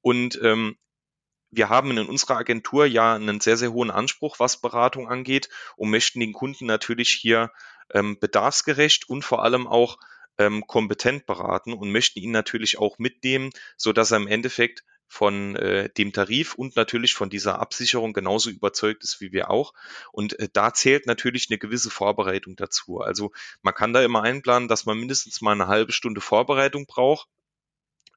Und 0.00 0.38
ähm, 0.42 0.76
wir 1.50 1.68
haben 1.68 1.96
in 1.96 2.06
unserer 2.06 2.36
Agentur 2.36 2.86
ja 2.86 3.14
einen 3.14 3.40
sehr, 3.40 3.56
sehr 3.56 3.72
hohen 3.72 3.90
Anspruch, 3.90 4.38
was 4.38 4.60
Beratung 4.60 5.08
angeht 5.08 5.48
und 5.76 5.90
möchten 5.90 6.20
den 6.20 6.32
Kunden 6.32 6.66
natürlich 6.66 7.10
hier 7.10 7.50
ähm, 7.92 8.18
bedarfsgerecht 8.18 9.08
und 9.08 9.24
vor 9.24 9.42
allem 9.42 9.66
auch 9.66 9.98
ähm, 10.36 10.66
kompetent 10.66 11.26
beraten 11.26 11.72
und 11.72 11.90
möchten 11.90 12.20
ihn 12.20 12.30
natürlich 12.30 12.78
auch 12.78 12.98
mitnehmen, 12.98 13.50
so 13.76 13.92
dass 13.92 14.10
er 14.10 14.18
im 14.18 14.28
Endeffekt 14.28 14.84
von 15.08 15.56
äh, 15.56 15.88
dem 15.90 16.12
Tarif 16.12 16.54
und 16.54 16.76
natürlich 16.76 17.14
von 17.14 17.30
dieser 17.30 17.58
Absicherung 17.58 18.12
genauso 18.12 18.50
überzeugt 18.50 19.02
ist 19.02 19.20
wie 19.20 19.32
wir 19.32 19.50
auch. 19.50 19.72
Und 20.12 20.38
äh, 20.38 20.48
da 20.52 20.72
zählt 20.74 21.06
natürlich 21.06 21.48
eine 21.50 21.58
gewisse 21.58 21.90
Vorbereitung 21.90 22.56
dazu. 22.56 23.00
Also 23.00 23.32
man 23.62 23.74
kann 23.74 23.92
da 23.92 24.02
immer 24.02 24.22
einplanen, 24.22 24.68
dass 24.68 24.86
man 24.86 24.98
mindestens 24.98 25.40
mal 25.40 25.52
eine 25.52 25.66
halbe 25.66 25.92
Stunde 25.92 26.20
Vorbereitung 26.20 26.86
braucht 26.86 27.28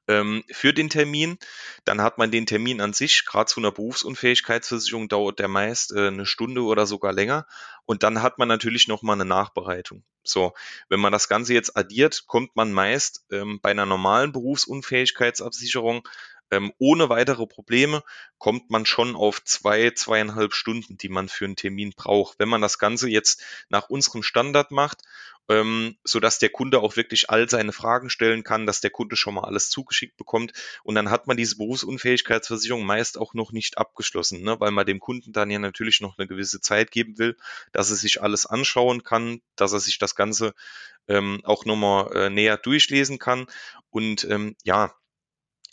ähm, 0.08 0.44
für 0.50 0.72
den 0.72 0.90
Termin. 0.90 1.38
Dann 1.84 2.02
hat 2.02 2.18
man 2.18 2.30
den 2.30 2.46
Termin 2.46 2.80
an 2.80 2.92
sich, 2.92 3.24
gerade 3.24 3.46
zu 3.46 3.60
einer 3.60 3.72
Berufsunfähigkeitsversicherung 3.72 5.08
dauert 5.08 5.38
der 5.38 5.48
meist 5.48 5.92
äh, 5.92 6.08
eine 6.08 6.26
Stunde 6.26 6.62
oder 6.62 6.86
sogar 6.86 7.12
länger. 7.12 7.46
Und 7.84 8.02
dann 8.02 8.22
hat 8.22 8.38
man 8.38 8.48
natürlich 8.48 8.88
nochmal 8.88 9.16
eine 9.16 9.24
Nachbereitung. 9.24 10.04
So, 10.24 10.52
wenn 10.88 11.00
man 11.00 11.12
das 11.12 11.28
Ganze 11.28 11.54
jetzt 11.54 11.76
addiert, 11.76 12.26
kommt 12.26 12.54
man 12.54 12.72
meist 12.72 13.24
ähm, 13.30 13.58
bei 13.60 13.70
einer 13.70 13.86
normalen 13.86 14.32
Berufsunfähigkeitsabsicherung 14.32 16.06
ähm, 16.52 16.72
ohne 16.78 17.08
weitere 17.08 17.46
Probleme 17.46 18.04
kommt 18.38 18.70
man 18.70 18.86
schon 18.86 19.16
auf 19.16 19.42
zwei, 19.42 19.90
zweieinhalb 19.90 20.54
Stunden, 20.54 20.96
die 20.96 21.08
man 21.08 21.28
für 21.28 21.46
einen 21.46 21.56
Termin 21.56 21.92
braucht. 21.96 22.38
Wenn 22.38 22.48
man 22.48 22.60
das 22.60 22.78
Ganze 22.78 23.08
jetzt 23.08 23.42
nach 23.68 23.88
unserem 23.88 24.22
Standard 24.22 24.70
macht 24.70 25.02
ähm, 25.48 25.96
so 26.04 26.20
dass 26.20 26.38
der 26.38 26.50
Kunde 26.50 26.80
auch 26.80 26.96
wirklich 26.96 27.30
all 27.30 27.48
seine 27.48 27.72
Fragen 27.72 28.10
stellen 28.10 28.44
kann, 28.44 28.66
dass 28.66 28.80
der 28.80 28.90
Kunde 28.90 29.16
schon 29.16 29.34
mal 29.34 29.44
alles 29.44 29.70
zugeschickt 29.70 30.16
bekommt 30.16 30.52
und 30.84 30.94
dann 30.94 31.10
hat 31.10 31.26
man 31.26 31.36
diese 31.36 31.56
Berufsunfähigkeitsversicherung 31.56 32.84
meist 32.84 33.18
auch 33.18 33.34
noch 33.34 33.52
nicht 33.52 33.78
abgeschlossen, 33.78 34.42
ne? 34.42 34.60
weil 34.60 34.70
man 34.70 34.86
dem 34.86 35.00
Kunden 35.00 35.32
dann 35.32 35.50
ja 35.50 35.58
natürlich 35.58 36.00
noch 36.00 36.16
eine 36.18 36.28
gewisse 36.28 36.60
Zeit 36.60 36.90
geben 36.90 37.18
will, 37.18 37.36
dass 37.72 37.90
er 37.90 37.96
sich 37.96 38.22
alles 38.22 38.46
anschauen 38.46 39.02
kann, 39.02 39.40
dass 39.56 39.72
er 39.72 39.80
sich 39.80 39.98
das 39.98 40.14
Ganze 40.14 40.54
ähm, 41.08 41.40
auch 41.44 41.64
nochmal 41.64 42.14
äh, 42.14 42.30
näher 42.30 42.56
durchlesen 42.56 43.18
kann 43.18 43.46
und 43.90 44.24
ähm, 44.24 44.56
ja, 44.62 44.94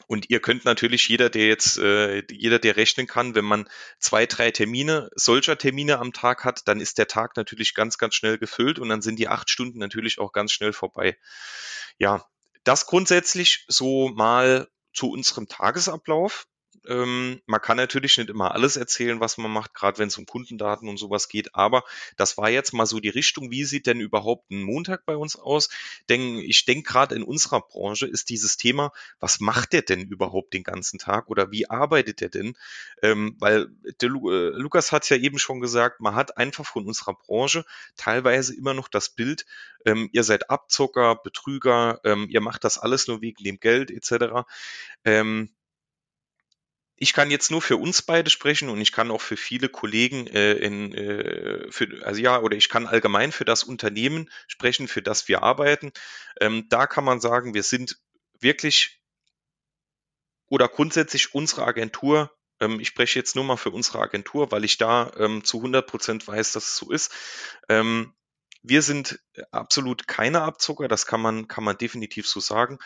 und 0.07 0.29
ihr 0.29 0.39
könnt 0.39 0.65
natürlich 0.65 1.07
jeder, 1.07 1.29
der 1.29 1.47
jetzt, 1.47 1.77
äh, 1.77 2.23
jeder, 2.31 2.59
der 2.59 2.75
rechnen 2.75 3.07
kann, 3.07 3.35
wenn 3.35 3.45
man 3.45 3.69
zwei, 3.99 4.25
drei 4.25 4.51
Termine, 4.51 5.09
solcher 5.15 5.57
Termine 5.57 5.99
am 5.99 6.13
Tag 6.13 6.45
hat, 6.45 6.67
dann 6.67 6.79
ist 6.79 6.97
der 6.97 7.07
Tag 7.07 7.37
natürlich 7.37 7.73
ganz, 7.73 7.97
ganz 7.97 8.15
schnell 8.15 8.37
gefüllt 8.37 8.79
und 8.79 8.89
dann 8.89 9.01
sind 9.01 9.19
die 9.19 9.27
acht 9.27 9.49
Stunden 9.49 9.79
natürlich 9.79 10.19
auch 10.19 10.31
ganz 10.31 10.51
schnell 10.51 10.73
vorbei. 10.73 11.17
Ja, 11.97 12.25
das 12.63 12.85
grundsätzlich 12.85 13.65
so 13.67 14.09
mal 14.09 14.67
zu 14.93 15.09
unserem 15.09 15.47
Tagesablauf. 15.47 16.47
Ähm, 16.87 17.41
man 17.45 17.61
kann 17.61 17.77
natürlich 17.77 18.17
nicht 18.17 18.29
immer 18.29 18.53
alles 18.53 18.75
erzählen, 18.77 19.19
was 19.19 19.37
man 19.37 19.51
macht, 19.51 19.73
gerade 19.73 19.97
wenn 19.97 20.07
es 20.07 20.17
um 20.17 20.25
Kundendaten 20.25 20.87
und 20.87 20.97
sowas 20.97 21.29
geht, 21.29 21.55
aber 21.55 21.83
das 22.17 22.37
war 22.37 22.49
jetzt 22.49 22.73
mal 22.73 22.85
so 22.85 22.99
die 22.99 23.09
Richtung. 23.09 23.51
Wie 23.51 23.63
sieht 23.63 23.87
denn 23.87 23.99
überhaupt 23.99 24.49
ein 24.51 24.61
Montag 24.61 25.05
bei 25.05 25.15
uns 25.15 25.35
aus? 25.35 25.69
Denn 26.09 26.37
ich 26.39 26.65
denke, 26.65 26.91
gerade 26.91 27.15
in 27.15 27.23
unserer 27.23 27.61
Branche 27.61 28.07
ist 28.07 28.29
dieses 28.29 28.57
Thema, 28.57 28.91
was 29.19 29.39
macht 29.39 29.73
der 29.73 29.81
denn 29.81 30.01
überhaupt 30.01 30.53
den 30.53 30.63
ganzen 30.63 30.99
Tag 30.99 31.29
oder 31.29 31.51
wie 31.51 31.69
arbeitet 31.69 32.21
er 32.21 32.29
denn? 32.29 32.55
Ähm, 33.01 33.35
weil 33.39 33.67
der 34.01 34.09
Lu 34.09 34.31
äh, 34.31 34.49
Lukas 34.49 34.91
hat 34.91 35.09
ja 35.09 35.17
eben 35.17 35.39
schon 35.39 35.59
gesagt, 35.59 35.99
man 35.99 36.15
hat 36.15 36.37
einfach 36.37 36.65
von 36.65 36.85
unserer 36.85 37.13
Branche 37.13 37.65
teilweise 37.95 38.55
immer 38.55 38.73
noch 38.73 38.87
das 38.87 39.09
Bild, 39.09 39.45
ähm, 39.85 40.09
ihr 40.11 40.23
seid 40.23 40.49
Abzocker, 40.49 41.15
Betrüger, 41.15 41.99
ähm, 42.03 42.27
ihr 42.29 42.41
macht 42.41 42.63
das 42.63 42.77
alles 42.77 43.07
nur 43.07 43.21
wegen 43.21 43.43
dem 43.43 43.59
Geld 43.59 43.91
etc. 43.91 44.45
Ähm, 45.05 45.49
ich 47.01 47.13
kann 47.13 47.31
jetzt 47.31 47.49
nur 47.49 47.61
für 47.61 47.77
uns 47.77 48.01
beide 48.01 48.29
sprechen 48.29 48.69
und 48.69 48.81
ich 48.81 48.91
kann 48.91 49.09
auch 49.09 49.21
für 49.21 49.37
viele 49.37 49.69
Kollegen 49.69 50.27
äh, 50.27 50.53
in, 50.53 50.93
äh, 50.93 51.71
für, 51.71 52.05
also 52.05 52.19
ja, 52.21 52.39
oder 52.41 52.57
ich 52.57 52.67
kann 52.67 52.87
allgemein 52.87 53.31
für 53.31 53.45
das 53.45 53.63
Unternehmen 53.63 54.29
sprechen, 54.47 54.89
für 54.89 55.01
das 55.01 55.29
wir 55.29 55.41
arbeiten. 55.41 55.93
Ähm, 56.41 56.67
da 56.67 56.87
kann 56.87 57.05
man 57.05 57.21
sagen, 57.21 57.53
wir 57.53 57.63
sind 57.63 57.99
wirklich 58.41 59.01
oder 60.49 60.67
grundsätzlich 60.67 61.33
unsere 61.33 61.63
Agentur, 61.65 62.35
ähm, 62.59 62.81
ich 62.81 62.89
spreche 62.89 63.17
jetzt 63.17 63.35
nur 63.35 63.45
mal 63.45 63.57
für 63.57 63.71
unsere 63.71 63.99
Agentur, 63.99 64.51
weil 64.51 64.65
ich 64.65 64.77
da 64.77 65.11
ähm, 65.17 65.43
zu 65.45 65.57
100 65.57 65.87
Prozent 65.87 66.27
weiß, 66.27 66.51
dass 66.51 66.65
es 66.65 66.75
so 66.75 66.91
ist. 66.91 67.13
Ähm, 67.69 68.13
wir 68.61 68.81
sind 68.81 69.21
absolut 69.51 70.05
keine 70.07 70.41
Abzucker, 70.41 70.89
das 70.89 71.05
kann 71.05 71.21
man, 71.21 71.47
kann 71.47 71.63
man 71.63 71.77
definitiv 71.77 72.27
so 72.27 72.41
sagen. 72.41 72.77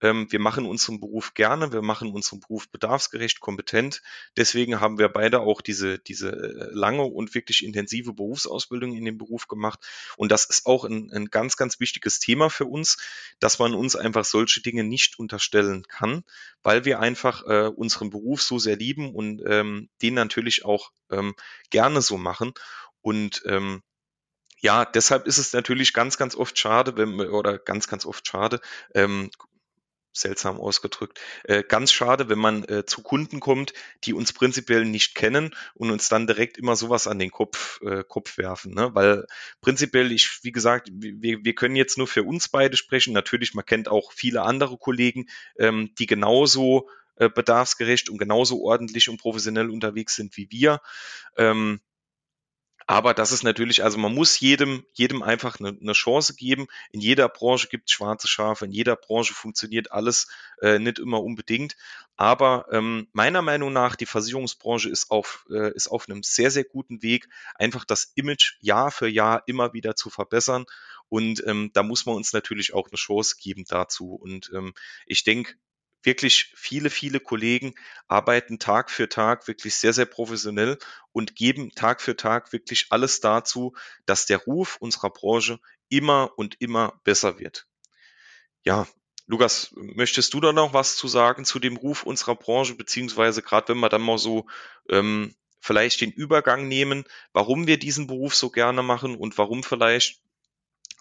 Ähm, 0.00 0.30
wir 0.30 0.40
machen 0.40 0.66
unseren 0.66 1.00
Beruf 1.00 1.34
gerne, 1.34 1.72
wir 1.72 1.82
machen 1.82 2.12
unseren 2.12 2.40
Beruf 2.40 2.68
bedarfsgerecht, 2.68 3.40
kompetent. 3.40 4.02
Deswegen 4.36 4.80
haben 4.80 4.98
wir 4.98 5.08
beide 5.08 5.40
auch 5.40 5.60
diese, 5.60 5.98
diese 5.98 6.30
äh, 6.30 6.68
lange 6.72 7.04
und 7.04 7.34
wirklich 7.34 7.64
intensive 7.64 8.12
Berufsausbildung 8.12 8.94
in 8.94 9.04
dem 9.04 9.18
Beruf 9.18 9.48
gemacht. 9.48 9.80
Und 10.16 10.30
das 10.32 10.44
ist 10.44 10.66
auch 10.66 10.84
ein, 10.84 11.10
ein 11.12 11.26
ganz, 11.26 11.56
ganz 11.56 11.80
wichtiges 11.80 12.18
Thema 12.18 12.50
für 12.50 12.66
uns, 12.66 12.98
dass 13.40 13.58
man 13.58 13.74
uns 13.74 13.96
einfach 13.96 14.24
solche 14.24 14.60
Dinge 14.60 14.84
nicht 14.84 15.18
unterstellen 15.18 15.84
kann, 15.88 16.24
weil 16.62 16.84
wir 16.84 17.00
einfach 17.00 17.46
äh, 17.46 17.68
unseren 17.68 18.10
Beruf 18.10 18.42
so 18.42 18.58
sehr 18.58 18.76
lieben 18.76 19.14
und 19.14 19.42
ähm, 19.46 19.88
den 20.02 20.14
natürlich 20.14 20.64
auch 20.64 20.92
ähm, 21.10 21.34
gerne 21.70 22.02
so 22.02 22.18
machen. 22.18 22.52
Und 23.00 23.42
ähm, 23.46 23.82
ja, 24.60 24.84
deshalb 24.84 25.26
ist 25.26 25.38
es 25.38 25.52
natürlich 25.52 25.92
ganz, 25.92 26.16
ganz 26.16 26.34
oft 26.34 26.58
schade, 26.58 26.96
wenn 26.96 27.20
oder 27.20 27.58
ganz, 27.58 27.88
ganz 27.88 28.04
oft 28.04 28.26
schade, 28.26 28.60
ähm, 28.94 29.30
seltsam 30.18 30.58
ausgedrückt. 30.58 31.20
Äh, 31.44 31.62
ganz 31.62 31.92
schade, 31.92 32.28
wenn 32.28 32.38
man 32.38 32.64
äh, 32.64 32.84
zu 32.86 33.02
Kunden 33.02 33.40
kommt, 33.40 33.72
die 34.04 34.14
uns 34.14 34.32
prinzipiell 34.32 34.84
nicht 34.84 35.14
kennen 35.14 35.54
und 35.74 35.90
uns 35.90 36.08
dann 36.08 36.26
direkt 36.26 36.58
immer 36.58 36.76
sowas 36.76 37.06
an 37.06 37.18
den 37.18 37.30
Kopf, 37.30 37.80
äh, 37.82 38.04
Kopf 38.06 38.38
werfen. 38.38 38.74
Ne? 38.74 38.94
Weil 38.94 39.26
prinzipiell, 39.60 40.12
ich, 40.12 40.40
wie 40.42 40.52
gesagt, 40.52 40.88
wir, 40.92 41.44
wir 41.44 41.54
können 41.54 41.76
jetzt 41.76 41.98
nur 41.98 42.06
für 42.06 42.24
uns 42.24 42.48
beide 42.48 42.76
sprechen. 42.76 43.12
Natürlich, 43.12 43.54
man 43.54 43.64
kennt 43.64 43.88
auch 43.88 44.12
viele 44.12 44.42
andere 44.42 44.78
Kollegen, 44.78 45.26
ähm, 45.58 45.90
die 45.98 46.06
genauso 46.06 46.88
äh, 47.16 47.30
bedarfsgerecht 47.30 48.10
und 48.10 48.18
genauso 48.18 48.62
ordentlich 48.62 49.08
und 49.08 49.18
professionell 49.18 49.70
unterwegs 49.70 50.14
sind 50.14 50.36
wie 50.36 50.50
wir. 50.50 50.80
Ähm, 51.36 51.80
aber 52.86 53.14
das 53.14 53.32
ist 53.32 53.42
natürlich, 53.42 53.82
also 53.82 53.98
man 53.98 54.14
muss 54.14 54.38
jedem, 54.38 54.86
jedem 54.92 55.22
einfach 55.22 55.58
eine, 55.58 55.76
eine 55.80 55.92
Chance 55.92 56.34
geben. 56.36 56.68
In 56.92 57.00
jeder 57.00 57.28
Branche 57.28 57.66
gibt 57.68 57.88
es 57.88 57.92
schwarze 57.92 58.28
Schafe, 58.28 58.64
in 58.64 58.70
jeder 58.70 58.94
Branche 58.94 59.34
funktioniert 59.34 59.90
alles 59.90 60.28
äh, 60.62 60.78
nicht 60.78 61.00
immer 61.00 61.20
unbedingt. 61.20 61.76
Aber 62.16 62.66
ähm, 62.70 63.08
meiner 63.12 63.42
Meinung 63.42 63.72
nach, 63.72 63.96
die 63.96 64.06
Versicherungsbranche 64.06 64.88
ist 64.88 65.10
auf, 65.10 65.46
äh, 65.50 65.74
ist 65.74 65.88
auf 65.88 66.08
einem 66.08 66.22
sehr, 66.22 66.52
sehr 66.52 66.64
guten 66.64 67.02
Weg, 67.02 67.28
einfach 67.56 67.84
das 67.84 68.12
Image 68.14 68.54
Jahr 68.60 68.92
für 68.92 69.08
Jahr 69.08 69.42
immer 69.46 69.72
wieder 69.72 69.96
zu 69.96 70.08
verbessern. 70.08 70.64
Und 71.08 71.44
ähm, 71.46 71.70
da 71.72 71.82
muss 71.82 72.06
man 72.06 72.14
uns 72.14 72.32
natürlich 72.32 72.72
auch 72.72 72.88
eine 72.88 72.96
Chance 72.96 73.36
geben 73.40 73.64
dazu. 73.66 74.14
Und 74.14 74.50
ähm, 74.54 74.74
ich 75.06 75.24
denke, 75.24 75.54
wirklich 76.06 76.52
viele, 76.54 76.88
viele 76.88 77.20
Kollegen 77.20 77.74
arbeiten 78.08 78.58
Tag 78.58 78.90
für 78.90 79.08
Tag 79.08 79.48
wirklich 79.48 79.74
sehr, 79.74 79.92
sehr 79.92 80.06
professionell 80.06 80.78
und 81.12 81.34
geben 81.34 81.72
Tag 81.72 82.00
für 82.00 82.16
Tag 82.16 82.52
wirklich 82.52 82.86
alles 82.90 83.20
dazu, 83.20 83.74
dass 84.06 84.24
der 84.24 84.38
Ruf 84.38 84.76
unserer 84.80 85.10
Branche 85.10 85.58
immer 85.88 86.32
und 86.36 86.60
immer 86.60 87.00
besser 87.04 87.38
wird. 87.38 87.66
Ja, 88.64 88.86
Lukas, 89.26 89.72
möchtest 89.74 90.32
du 90.34 90.40
da 90.40 90.52
noch 90.52 90.72
was 90.72 90.96
zu 90.96 91.08
sagen 91.08 91.44
zu 91.44 91.58
dem 91.58 91.76
Ruf 91.76 92.04
unserer 92.04 92.36
Branche, 92.36 92.76
beziehungsweise 92.76 93.42
gerade 93.42 93.68
wenn 93.68 93.80
wir 93.80 93.88
dann 93.88 94.02
mal 94.02 94.18
so 94.18 94.46
ähm, 94.88 95.34
vielleicht 95.60 96.00
den 96.00 96.12
Übergang 96.12 96.68
nehmen, 96.68 97.04
warum 97.32 97.66
wir 97.66 97.78
diesen 97.78 98.06
Beruf 98.06 98.36
so 98.36 98.50
gerne 98.50 98.84
machen 98.84 99.16
und 99.16 99.36
warum 99.36 99.64
vielleicht 99.64 100.20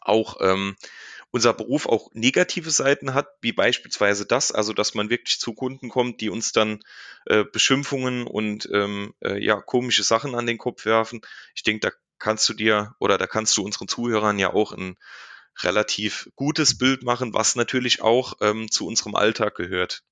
auch 0.01 0.37
ähm, 0.41 0.75
unser 1.35 1.51
Beruf 1.51 1.85
auch 1.85 2.11
negative 2.13 2.71
Seiten 2.71 3.13
hat, 3.13 3.27
wie 3.41 3.51
beispielsweise 3.51 4.25
das, 4.25 4.53
also 4.53 4.71
dass 4.71 4.93
man 4.93 5.09
wirklich 5.09 5.37
zu 5.37 5.53
Kunden 5.53 5.89
kommt, 5.89 6.21
die 6.21 6.29
uns 6.29 6.53
dann 6.53 6.79
äh, 7.25 7.43
Beschimpfungen 7.43 8.25
und 8.25 8.69
ähm, 8.71 9.13
äh, 9.19 9.37
ja 9.43 9.59
komische 9.59 10.03
Sachen 10.03 10.33
an 10.33 10.45
den 10.45 10.57
Kopf 10.57 10.85
werfen. 10.85 11.19
Ich 11.53 11.63
denke, 11.63 11.89
da 11.89 11.93
kannst 12.19 12.47
du 12.47 12.53
dir 12.53 12.95
oder 12.99 13.17
da 13.17 13.27
kannst 13.27 13.57
du 13.57 13.65
unseren 13.65 13.89
Zuhörern 13.89 14.39
ja 14.39 14.53
auch 14.53 14.71
ein 14.71 14.95
relativ 15.61 16.29
gutes 16.35 16.77
Bild 16.77 17.03
machen, 17.03 17.33
was 17.33 17.57
natürlich 17.57 18.01
auch 18.01 18.35
ähm, 18.39 18.71
zu 18.71 18.87
unserem 18.87 19.15
Alltag 19.15 19.55
gehört. 19.55 20.03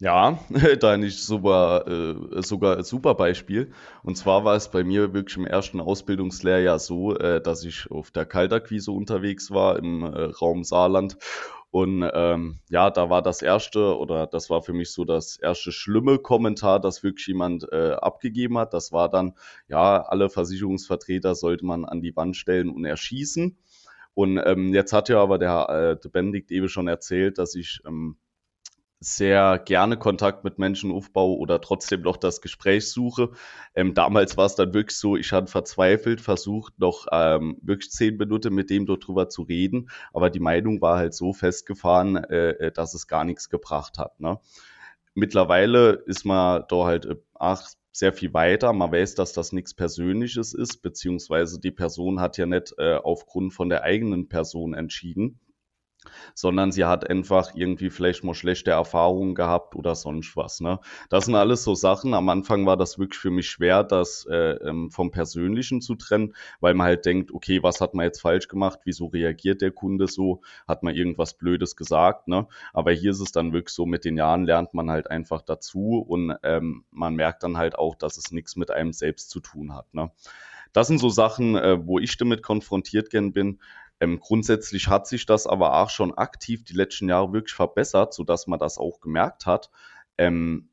Ja, 0.00 0.38
da 0.80 0.96
nicht 0.96 1.18
super, 1.18 1.84
äh, 1.88 2.42
sogar 2.42 2.76
ein 2.76 2.84
super 2.84 3.14
Beispiel. 3.14 3.72
Und 4.04 4.16
zwar 4.16 4.44
war 4.44 4.54
es 4.54 4.70
bei 4.70 4.84
mir 4.84 5.12
wirklich 5.12 5.36
im 5.36 5.46
ersten 5.46 5.80
Ausbildungslehrjahr 5.80 6.78
so, 6.78 7.16
äh, 7.16 7.40
dass 7.40 7.64
ich 7.64 7.90
auf 7.90 8.12
der 8.12 8.24
Kaltakquise 8.24 8.92
unterwegs 8.92 9.50
war 9.50 9.76
im 9.78 10.04
äh, 10.04 10.22
Raum 10.40 10.62
Saarland. 10.62 11.16
Und 11.70 12.08
ähm, 12.14 12.60
ja, 12.70 12.90
da 12.90 13.10
war 13.10 13.22
das 13.22 13.42
erste 13.42 13.98
oder 13.98 14.26
das 14.28 14.48
war 14.50 14.62
für 14.62 14.72
mich 14.72 14.92
so 14.92 15.04
das 15.04 15.36
erste 15.36 15.72
schlimme 15.72 16.18
Kommentar, 16.18 16.80
das 16.80 17.02
wirklich 17.02 17.26
jemand 17.26 17.70
äh, 17.72 17.90
abgegeben 17.92 18.56
hat. 18.56 18.72
Das 18.74 18.92
war 18.92 19.10
dann, 19.10 19.34
ja, 19.66 20.02
alle 20.02 20.30
Versicherungsvertreter 20.30 21.34
sollte 21.34 21.66
man 21.66 21.84
an 21.84 22.00
die 22.02 22.14
Wand 22.16 22.36
stellen 22.36 22.70
und 22.70 22.84
erschießen. 22.84 23.58
Und 24.14 24.38
ähm, 24.44 24.72
jetzt 24.72 24.92
hat 24.92 25.08
ja 25.08 25.20
aber 25.20 25.38
der, 25.38 25.68
äh, 25.68 26.00
der 26.00 26.08
Benedikt 26.08 26.50
eben 26.52 26.68
schon 26.68 26.88
erzählt, 26.88 27.38
dass 27.38 27.54
ich 27.54 27.80
ähm, 27.86 28.16
sehr 29.00 29.60
gerne 29.60 29.96
Kontakt 29.96 30.42
mit 30.42 30.58
Menschen 30.58 30.90
aufbaue 30.90 31.38
oder 31.38 31.60
trotzdem 31.60 32.02
noch 32.02 32.16
das 32.16 32.40
Gespräch 32.40 32.90
suche. 32.90 33.30
Ähm, 33.74 33.94
damals 33.94 34.36
war 34.36 34.46
es 34.46 34.56
dann 34.56 34.74
wirklich 34.74 34.98
so, 34.98 35.16
ich 35.16 35.32
hatte 35.32 35.50
verzweifelt 35.50 36.20
versucht, 36.20 36.78
noch 36.78 37.06
ähm, 37.12 37.58
wirklich 37.62 37.90
zehn 37.92 38.16
Minuten 38.16 38.54
mit 38.54 38.70
dem 38.70 38.86
dort 38.86 39.06
drüber 39.06 39.28
zu 39.28 39.42
reden, 39.42 39.90
aber 40.12 40.30
die 40.30 40.40
Meinung 40.40 40.80
war 40.80 40.98
halt 40.98 41.14
so 41.14 41.32
festgefahren, 41.32 42.16
äh, 42.16 42.50
äh 42.50 42.72
dass 42.72 42.94
es 42.94 43.06
gar 43.06 43.24
nichts 43.24 43.48
gebracht 43.48 43.98
hat. 43.98 44.18
Ne? 44.18 44.40
Mittlerweile 45.14 46.02
ist 46.06 46.24
man 46.24 46.64
da 46.68 46.84
halt 46.84 47.06
äh, 47.06 47.16
ach, 47.34 47.68
sehr 47.92 48.12
viel 48.12 48.32
weiter. 48.34 48.72
Man 48.72 48.92
weiß, 48.92 49.14
dass 49.14 49.32
das 49.32 49.52
nichts 49.52 49.74
Persönliches 49.74 50.54
ist, 50.54 50.82
beziehungsweise 50.82 51.60
die 51.60 51.72
Person 51.72 52.20
hat 52.20 52.36
ja 52.36 52.46
nicht 52.46 52.74
äh, 52.78 52.94
aufgrund 52.96 53.52
von 53.54 53.68
der 53.68 53.82
eigenen 53.82 54.28
Person 54.28 54.74
entschieden 54.74 55.40
sondern 56.34 56.72
sie 56.72 56.84
hat 56.84 57.08
einfach 57.08 57.54
irgendwie 57.54 57.90
vielleicht 57.90 58.24
mal 58.24 58.34
schlechte 58.34 58.70
Erfahrungen 58.70 59.34
gehabt 59.34 59.74
oder 59.76 59.94
sonst 59.94 60.36
was. 60.36 60.60
Ne? 60.60 60.80
Das 61.08 61.26
sind 61.26 61.34
alles 61.34 61.64
so 61.64 61.74
Sachen. 61.74 62.14
Am 62.14 62.28
Anfang 62.28 62.66
war 62.66 62.76
das 62.76 62.98
wirklich 62.98 63.18
für 63.18 63.30
mich 63.30 63.48
schwer, 63.48 63.84
das 63.84 64.26
äh, 64.30 64.54
ähm, 64.68 64.90
vom 64.90 65.10
Persönlichen 65.10 65.80
zu 65.80 65.94
trennen, 65.94 66.34
weil 66.60 66.74
man 66.74 66.86
halt 66.86 67.06
denkt, 67.06 67.32
okay, 67.32 67.62
was 67.62 67.80
hat 67.80 67.94
man 67.94 68.04
jetzt 68.04 68.20
falsch 68.20 68.48
gemacht? 68.48 68.80
Wieso 68.84 69.06
reagiert 69.06 69.62
der 69.62 69.70
Kunde 69.70 70.06
so? 70.08 70.42
Hat 70.66 70.82
man 70.82 70.94
irgendwas 70.94 71.34
Blödes 71.34 71.76
gesagt? 71.76 72.28
Ne? 72.28 72.46
Aber 72.72 72.92
hier 72.92 73.10
ist 73.10 73.20
es 73.20 73.32
dann 73.32 73.52
wirklich 73.52 73.74
so, 73.74 73.86
mit 73.86 74.04
den 74.04 74.16
Jahren 74.16 74.44
lernt 74.44 74.74
man 74.74 74.90
halt 74.90 75.10
einfach 75.10 75.42
dazu 75.42 76.04
und 76.06 76.34
ähm, 76.42 76.84
man 76.90 77.14
merkt 77.14 77.42
dann 77.42 77.56
halt 77.56 77.78
auch, 77.78 77.94
dass 77.94 78.16
es 78.16 78.32
nichts 78.32 78.56
mit 78.56 78.70
einem 78.70 78.92
selbst 78.92 79.30
zu 79.30 79.40
tun 79.40 79.74
hat. 79.74 79.92
Ne? 79.94 80.10
Das 80.72 80.86
sind 80.86 80.98
so 80.98 81.08
Sachen, 81.08 81.56
äh, 81.56 81.86
wo 81.86 81.98
ich 81.98 82.16
damit 82.16 82.42
konfrontiert 82.42 83.10
gern 83.10 83.32
bin. 83.32 83.60
Ähm, 84.00 84.20
grundsätzlich 84.20 84.88
hat 84.88 85.06
sich 85.06 85.26
das 85.26 85.46
aber 85.46 85.80
auch 85.82 85.90
schon 85.90 86.16
aktiv 86.16 86.64
die 86.64 86.74
letzten 86.74 87.08
Jahre 87.08 87.32
wirklich 87.32 87.54
verbessert, 87.54 88.14
sodass 88.14 88.46
man 88.46 88.58
das 88.58 88.78
auch 88.78 89.00
gemerkt 89.00 89.46
hat. 89.46 89.70
Ähm, 90.18 90.70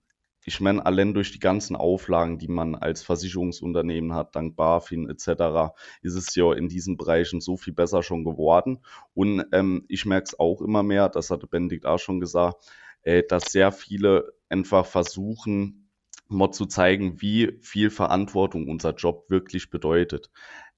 ich 0.48 0.62
meine, 0.62 0.86
allein 0.86 1.16
durch 1.16 1.32
die 1.32 1.40
ganzen 1.40 1.76
Auflagen, 1.76 2.38
die 2.38 2.48
man 2.48 2.76
als 2.76 3.02
Versicherungsunternehmen 3.02 4.14
hat, 4.14 4.36
dank 4.36 4.56
BaFin 4.56 5.10
etc., 5.10 5.74
ist 6.04 6.14
es 6.14 6.36
ja 6.36 6.54
in 6.54 6.70
diesen 6.70 6.98
Bereichen 6.98 7.42
so 7.42 7.58
viel 7.58 7.74
besser 7.74 8.04
schon 8.04 8.24
geworden. 8.24 8.80
Und 9.16 9.44
ähm, 9.52 9.86
ich 9.88 10.06
merke 10.06 10.26
es 10.26 10.40
auch 10.40 10.62
immer 10.62 10.84
mehr, 10.84 11.10
das 11.10 11.32
hatte 11.32 11.48
Benedikt 11.48 11.88
auch 11.88 11.98
schon 11.98 12.20
gesagt, 12.20 12.72
äh, 13.02 13.24
dass 13.28 13.52
sehr 13.52 13.72
viele 13.72 14.34
einfach 14.48 14.86
versuchen, 14.86 15.90
mal 16.28 16.52
zu 16.52 16.66
zeigen, 16.66 17.22
wie 17.22 17.58
viel 17.62 17.90
Verantwortung 17.90 18.68
unser 18.68 18.94
Job 18.94 19.30
wirklich 19.30 19.70
bedeutet. 19.70 20.30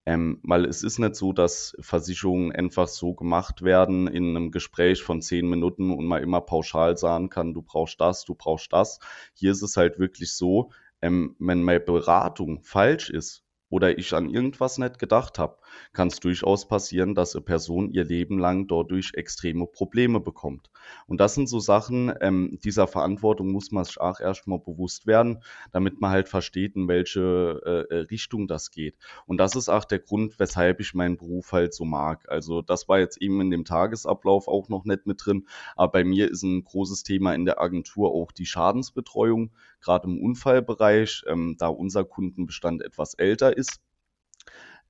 Ähm, 0.07 0.39
weil 0.43 0.63
es 0.63 0.83
ist 0.83 0.99
nicht 0.99 1.17
so, 1.17 1.33
dass 1.33 1.75
Versicherungen 1.81 2.53
einfach 2.53 2.87
so 2.87 3.13
gemacht 3.13 3.61
werden 3.61 4.07
in 4.07 4.29
einem 4.29 4.51
Gespräch 4.51 5.03
von 5.03 5.21
zehn 5.21 5.49
Minuten 5.49 5.91
und 5.91 6.05
man 6.05 6.23
immer 6.23 6.39
pauschal 6.39 6.95
sagen 6.95 7.27
kann, 7.29 7.53
du 7.53 7.61
brauchst 7.61 7.99
das, 7.99 8.23
du 8.23 8.33
brauchst 8.33 8.71
das. 8.71 8.99
Hier 9.33 9.51
ist 9.51 9.63
es 9.63 9.75
halt 9.75 9.99
wirklich 9.99 10.31
so, 10.31 10.71
ähm, 11.01 11.35
wenn 11.39 11.61
meine 11.61 11.81
Beratung 11.81 12.61
falsch 12.63 13.09
ist 13.09 13.43
oder 13.67 13.97
ich 13.97 14.13
an 14.13 14.29
irgendwas 14.29 14.77
nicht 14.77 14.97
gedacht 14.97 15.39
habe, 15.39 15.57
kann 15.93 16.07
es 16.07 16.19
durchaus 16.19 16.67
passieren, 16.67 17.15
dass 17.15 17.35
eine 17.35 17.43
Person 17.43 17.89
ihr 17.91 18.03
Leben 18.03 18.39
lang 18.39 18.67
dadurch 18.67 19.13
extreme 19.15 19.67
Probleme 19.67 20.19
bekommt. 20.19 20.69
Und 21.05 21.19
das 21.19 21.35
sind 21.35 21.47
so 21.49 21.59
Sachen, 21.59 22.13
ähm, 22.21 22.59
dieser 22.63 22.87
Verantwortung 22.87 23.51
muss 23.51 23.71
man 23.71 23.83
sich 23.85 23.99
auch 23.99 24.19
erstmal 24.19 24.59
bewusst 24.59 25.07
werden, 25.07 25.43
damit 25.71 25.99
man 25.99 26.11
halt 26.11 26.29
versteht, 26.29 26.75
in 26.75 26.87
welche 26.87 27.61
äh, 27.65 27.95
äh, 27.95 27.99
Richtung 28.11 28.47
das 28.47 28.71
geht. 28.71 28.97
Und 29.25 29.37
das 29.37 29.55
ist 29.55 29.69
auch 29.69 29.85
der 29.85 29.99
Grund, 29.99 30.39
weshalb 30.39 30.79
ich 30.79 30.93
meinen 30.93 31.17
Beruf 31.17 31.51
halt 31.51 31.73
so 31.73 31.85
mag. 31.85 32.29
Also 32.29 32.61
das 32.61 32.87
war 32.87 32.99
jetzt 32.99 33.21
eben 33.21 33.41
in 33.41 33.49
dem 33.49 33.65
Tagesablauf 33.65 34.47
auch 34.47 34.69
noch 34.69 34.85
nicht 34.85 35.05
mit 35.05 35.25
drin, 35.25 35.47
aber 35.75 35.91
bei 35.91 36.03
mir 36.03 36.29
ist 36.29 36.43
ein 36.43 36.63
großes 36.63 37.03
Thema 37.03 37.33
in 37.33 37.45
der 37.45 37.59
Agentur 37.61 38.11
auch 38.11 38.31
die 38.31 38.45
Schadensbetreuung, 38.45 39.51
gerade 39.81 40.07
im 40.07 40.21
Unfallbereich, 40.21 41.23
ähm, 41.27 41.55
da 41.57 41.67
unser 41.67 42.05
Kundenbestand 42.05 42.81
etwas 42.81 43.13
älter 43.13 43.55
ist. 43.55 43.81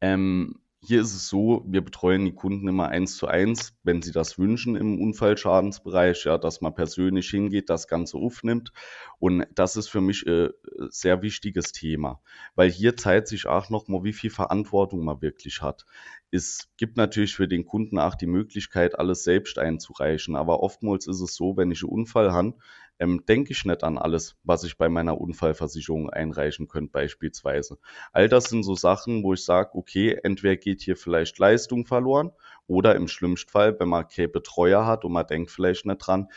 Ähm, 0.02 0.60
hier 0.80 1.02
ist 1.02 1.16
es 1.16 1.28
so, 1.28 1.66
wir 1.68 1.82
betreuen 1.82 2.26
die 2.26 2.34
Kunden 2.34 2.68
immer 2.68 2.90
eins 2.90 3.18
zu 3.18 3.28
eins, 3.28 3.76
wenn 3.84 4.02
sie 4.02 4.12
das 4.12 4.38
wünschen 4.38 4.76
im 4.76 5.02
Unfallschadensbereich, 5.02 6.26
ja, 6.26 6.38
dass 6.38 6.62
man 6.62 6.76
persönlich 6.76 7.30
hingeht, 7.30 7.70
das 7.70 7.88
Ganze 7.88 8.18
aufnimmt. 8.18 8.72
Und 9.20 9.46
das 9.56 9.76
ist 9.76 9.88
für 9.88 10.02
mich 10.02 10.26
ein 10.28 10.48
äh, 10.48 10.50
sehr 10.90 11.24
wichtiges 11.24 11.72
Thema, 11.72 12.22
weil 12.56 12.70
hier 12.70 12.96
zeigt 12.96 13.28
sich 13.28 13.48
auch 13.48 13.70
nochmal, 13.70 14.04
wie 14.04 14.14
viel 14.14 14.30
Verantwortung 14.30 15.04
man 15.04 15.22
wirklich 15.22 15.62
hat. 15.62 15.86
Es 16.30 16.70
gibt 16.78 16.98
natürlich 16.98 17.36
für 17.36 17.48
den 17.48 17.66
Kunden 17.66 17.98
auch 17.98 18.16
die 18.16 18.28
Möglichkeit, 18.28 19.00
alles 19.00 19.24
selbst 19.24 19.58
einzureichen, 19.58 20.36
aber 20.36 20.62
oftmals 20.62 21.08
ist 21.08 21.22
es 21.22 21.36
so, 21.36 21.58
wenn 21.58 21.72
ich 21.72 21.84
einen 21.84 21.92
Unfall 21.92 22.32
habe, 22.32 22.54
ähm, 23.00 23.24
denke 23.28 23.52
ich 23.54 23.66
nicht 23.66 23.84
an 23.84 23.98
alles, 23.98 24.36
was 24.44 24.64
ich 24.64 24.78
bei 24.78 24.90
meiner 24.90 25.20
Unfallversicherung 25.20 26.10
einreichen 26.10 26.68
könnte 26.68 26.92
beispielsweise. 26.92 27.78
All 28.12 28.30
das 28.30 28.46
sind 28.46 28.64
so 28.64 28.76
Sachen, 28.76 29.24
wo 29.24 29.34
ich 29.34 29.44
sage, 29.44 29.76
okay, 29.76 30.20
entweder 30.24 30.56
geht 30.56 30.82
hier 30.82 30.96
vielleicht 30.96 31.38
Leistung 31.40 31.86
verloren 31.86 32.32
oder 32.68 32.96
im 32.96 33.08
schlimmsten 33.08 33.50
Fall, 33.50 33.80
wenn 33.80 33.88
man 33.88 34.08
keine 34.08 34.28
Betreuer 34.28 34.86
hat 34.86 35.06
und 35.06 35.14
man 35.14 35.26
denkt 35.26 35.52
vielleicht 35.52 35.86
nicht 35.86 36.00
dran, 36.00 36.28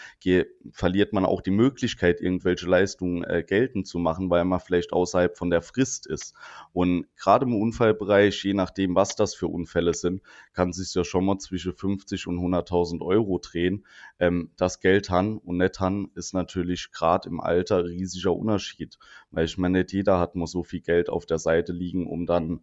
verliert 0.71 1.13
man 1.13 1.25
auch 1.25 1.43
die 1.43 1.51
Möglichkeit, 1.51 2.21
irgendwelche 2.21 2.69
Leistungen 2.69 3.25
äh, 3.25 3.43
geltend 3.47 3.89
zu 3.89 3.99
machen, 3.99 4.31
weil 4.31 4.45
man 4.45 4.61
vielleicht 4.61 4.93
außerhalb 4.93 5.37
von 5.37 5.51
der 5.51 5.61
Frist 5.61 6.07
ist. 6.07 6.35
Und 6.73 7.07
gerade 7.17 7.47
im 7.47 7.61
Unfallbereich, 7.61 8.45
je 8.45 8.55
nachdem, 8.55 8.95
was 8.95 9.17
das 9.17 9.35
für 9.35 9.49
Unfälle 9.49 9.93
sind, 9.93 10.23
kann 10.53 10.73
sich 10.73 10.95
ja 10.95 11.03
schon 11.03 11.25
mal 11.25 11.39
zwischen 11.39 11.73
50 11.73 12.29
und 12.29 12.39
100.000 12.39 13.03
Euro 13.03 13.39
drehen. 13.39 13.85
Ähm, 14.21 14.51
das 14.57 14.81
Geld 14.81 15.11
han 15.11 15.39
und 15.39 15.57
nicht 15.57 15.81
han 15.81 16.11
ist 16.15 16.33
natürlich 16.33 16.93
gerade 16.93 17.29
im 17.29 17.41
Alter 17.41 17.85
riesiger 17.85 18.35
Unterschied, 18.35 18.99
weil 19.33 19.47
ich 19.47 19.59
meine, 19.59 19.79
nicht 19.79 19.93
jeder 19.93 20.19
hat 20.21 20.37
mal 20.37 20.47
so 20.47 20.63
viel 20.63 20.81
Geld 20.81 21.09
auf 21.09 21.27
der 21.27 21.39
Seite 21.39 21.73
liegen, 21.73 22.07
um 22.07 22.27
dann 22.27 22.61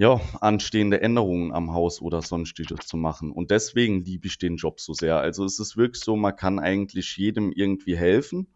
ja, 0.00 0.18
anstehende 0.40 1.02
Änderungen 1.02 1.52
am 1.52 1.74
Haus 1.74 2.00
oder 2.00 2.22
sonstiges 2.22 2.86
zu 2.86 2.96
machen. 2.96 3.32
Und 3.32 3.50
deswegen 3.50 4.02
liebe 4.02 4.28
ich 4.28 4.38
den 4.38 4.56
Job 4.56 4.80
so 4.80 4.94
sehr. 4.94 5.18
Also 5.18 5.44
es 5.44 5.58
ist 5.58 5.76
wirklich 5.76 6.02
so, 6.02 6.16
man 6.16 6.34
kann 6.34 6.58
eigentlich 6.58 7.18
jedem 7.18 7.52
irgendwie 7.52 7.98
helfen, 7.98 8.46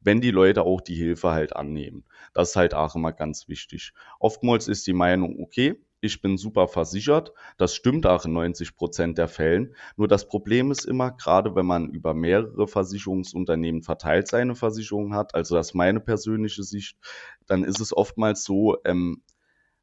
wenn 0.00 0.20
die 0.20 0.32
Leute 0.32 0.64
auch 0.64 0.80
die 0.80 0.96
Hilfe 0.96 1.30
halt 1.30 1.54
annehmen. 1.54 2.02
Das 2.34 2.50
ist 2.50 2.56
halt 2.56 2.74
auch 2.74 2.96
immer 2.96 3.12
ganz 3.12 3.46
wichtig. 3.46 3.92
Oftmals 4.18 4.66
ist 4.66 4.84
die 4.88 4.92
Meinung, 4.92 5.38
okay, 5.40 5.76
ich 6.00 6.22
bin 6.22 6.36
super 6.36 6.66
versichert. 6.66 7.32
Das 7.56 7.76
stimmt 7.76 8.04
auch 8.04 8.24
in 8.24 8.32
90 8.32 8.74
Prozent 8.74 9.16
der 9.16 9.28
Fällen. 9.28 9.76
Nur 9.96 10.08
das 10.08 10.26
Problem 10.26 10.72
ist 10.72 10.86
immer, 10.86 11.12
gerade 11.12 11.54
wenn 11.54 11.66
man 11.66 11.90
über 11.90 12.14
mehrere 12.14 12.66
Versicherungsunternehmen 12.66 13.82
verteilt 13.82 14.26
seine 14.26 14.56
Versicherung 14.56 15.14
hat, 15.14 15.36
also 15.36 15.54
das 15.54 15.68
ist 15.68 15.74
meine 15.74 16.00
persönliche 16.00 16.64
Sicht, 16.64 16.98
dann 17.46 17.62
ist 17.62 17.78
es 17.78 17.96
oftmals 17.96 18.42
so, 18.42 18.78
ähm, 18.84 19.22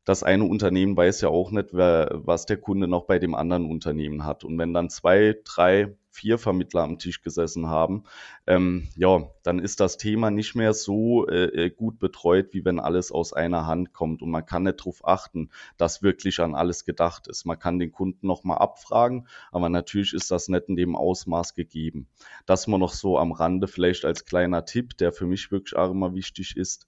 das 0.07 0.23
eine 0.23 0.45
Unternehmen 0.45 0.95
weiß 0.95 1.19
ja 1.19 1.27
auch 1.27 1.51
nicht, 1.51 1.73
wer, 1.73 2.21
was 2.23 2.45
der 2.45 2.55
Kunde 2.55 2.87
noch 2.87 3.07
bei 3.07 3.19
dem 3.19 3.35
anderen 3.35 3.69
Unternehmen 3.69 4.23
hat. 4.23 4.45
Und 4.45 4.57
wenn 4.57 4.73
dann 4.73 4.89
zwei, 4.89 5.35
drei, 5.43 5.97
vier 6.11 6.37
Vermittler 6.37 6.83
am 6.83 6.97
Tisch 6.97 7.21
gesessen 7.21 7.67
haben, 7.67 8.05
ähm, 8.47 8.87
ja, 8.95 9.29
dann 9.43 9.59
ist 9.59 9.81
das 9.81 9.97
Thema 9.97 10.31
nicht 10.31 10.55
mehr 10.55 10.73
so 10.73 11.27
äh, 11.27 11.65
äh, 11.65 11.69
gut 11.71 11.99
betreut, 11.99 12.53
wie 12.53 12.63
wenn 12.63 12.79
alles 12.79 13.11
aus 13.11 13.33
einer 13.33 13.67
Hand 13.67 13.91
kommt. 13.91 14.21
Und 14.21 14.31
man 14.31 14.45
kann 14.45 14.63
nicht 14.63 14.79
darauf 14.79 15.05
achten, 15.05 15.49
dass 15.75 16.01
wirklich 16.01 16.39
an 16.39 16.55
alles 16.55 16.85
gedacht 16.85 17.27
ist. 17.27 17.43
Man 17.43 17.59
kann 17.59 17.77
den 17.77 17.91
Kunden 17.91 18.27
nochmal 18.27 18.59
abfragen, 18.59 19.27
aber 19.51 19.67
natürlich 19.67 20.13
ist 20.13 20.31
das 20.31 20.47
nicht 20.47 20.69
in 20.69 20.77
dem 20.77 20.95
Ausmaß 20.95 21.53
gegeben. 21.53 22.07
Das 22.45 22.65
mal 22.67 22.77
noch 22.77 22.93
so 22.93 23.19
am 23.19 23.33
Rande 23.33 23.67
vielleicht 23.67 24.05
als 24.05 24.23
kleiner 24.23 24.63
Tipp, 24.63 24.95
der 24.95 25.11
für 25.11 25.25
mich 25.25 25.51
wirklich 25.51 25.75
auch 25.75 25.91
immer 25.91 26.15
wichtig 26.15 26.55
ist. 26.55 26.87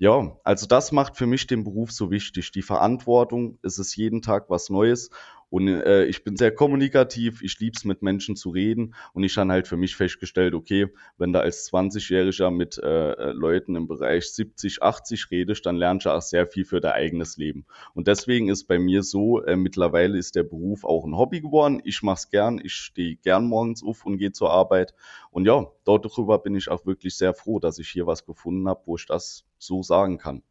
Ja, 0.00 0.36
also 0.44 0.66
das 0.66 0.92
macht 0.92 1.16
für 1.16 1.26
mich 1.26 1.48
den 1.48 1.64
Beruf 1.64 1.90
so 1.90 2.10
wichtig. 2.12 2.52
Die 2.52 2.62
Verantwortung, 2.62 3.58
es 3.62 3.80
ist 3.80 3.96
jeden 3.96 4.22
Tag 4.22 4.48
was 4.48 4.70
Neues 4.70 5.10
Und 5.50 5.68
äh, 5.68 6.04
ich 6.04 6.24
bin 6.24 6.36
sehr 6.36 6.54
kommunikativ, 6.54 7.42
ich 7.42 7.58
lieb's 7.58 7.84
mit 7.84 8.02
Menschen 8.02 8.36
zu 8.36 8.50
reden 8.50 8.94
und 9.14 9.24
ich 9.24 9.36
habe 9.38 9.50
halt 9.50 9.66
für 9.66 9.78
mich 9.78 9.96
festgestellt, 9.96 10.52
okay, 10.54 10.88
wenn 11.16 11.32
du 11.32 11.40
als 11.40 11.70
20-Jähriger 11.72 12.50
mit 12.50 12.76
äh, 12.78 13.12
äh, 13.12 13.32
Leuten 13.32 13.74
im 13.74 13.88
Bereich 13.88 14.30
70, 14.30 14.82
80 14.82 15.30
redest, 15.30 15.64
dann 15.64 15.76
lernst 15.76 16.04
du 16.04 16.10
auch 16.10 16.20
sehr 16.20 16.46
viel 16.46 16.66
für 16.66 16.80
dein 16.80 16.92
eigenes 16.92 17.38
Leben. 17.38 17.64
Und 17.94 18.08
deswegen 18.08 18.48
ist 18.50 18.64
bei 18.64 18.78
mir 18.78 19.02
so, 19.02 19.42
äh, 19.42 19.56
mittlerweile 19.56 20.18
ist 20.18 20.36
der 20.36 20.42
Beruf 20.42 20.84
auch 20.84 21.06
ein 21.06 21.16
Hobby 21.16 21.40
geworden. 21.40 21.80
Ich 21.82 22.02
mach's 22.02 22.28
gern, 22.28 22.60
ich 22.62 22.74
stehe 22.74 23.16
gern 23.16 23.46
morgens 23.46 23.82
auf 23.82 24.04
und 24.04 24.18
gehe 24.18 24.32
zur 24.32 24.50
Arbeit. 24.50 24.94
Und 25.30 25.46
ja, 25.46 25.66
darüber 25.84 26.38
bin 26.38 26.56
ich 26.56 26.68
auch 26.68 26.84
wirklich 26.84 27.16
sehr 27.16 27.32
froh, 27.32 27.58
dass 27.58 27.78
ich 27.78 27.88
hier 27.88 28.06
was 28.06 28.26
gefunden 28.26 28.68
habe, 28.68 28.82
wo 28.84 28.96
ich 28.96 29.06
das 29.06 29.46
so 29.56 29.82
sagen 29.82 30.18
kann. 30.18 30.42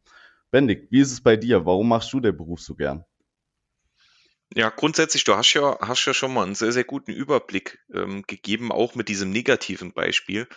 Bendig, 0.50 0.88
wie 0.90 1.00
ist 1.00 1.12
es 1.12 1.20
bei 1.20 1.36
dir? 1.36 1.66
Warum 1.66 1.88
machst 1.88 2.12
du 2.12 2.20
den 2.20 2.36
Beruf 2.36 2.60
so 2.60 2.74
gern? 2.74 3.04
Ja, 4.54 4.70
grundsätzlich, 4.70 5.24
du 5.24 5.34
hast 5.34 5.52
ja, 5.54 5.78
hast 5.80 6.04
ja 6.06 6.14
schon 6.14 6.32
mal 6.32 6.44
einen 6.44 6.54
sehr, 6.54 6.72
sehr 6.72 6.84
guten 6.84 7.12
Überblick 7.12 7.80
ähm, 7.92 8.22
gegeben, 8.26 8.72
auch 8.72 8.94
mit 8.94 9.08
diesem 9.08 9.30
negativen 9.30 9.92
Beispiel. 9.92 10.48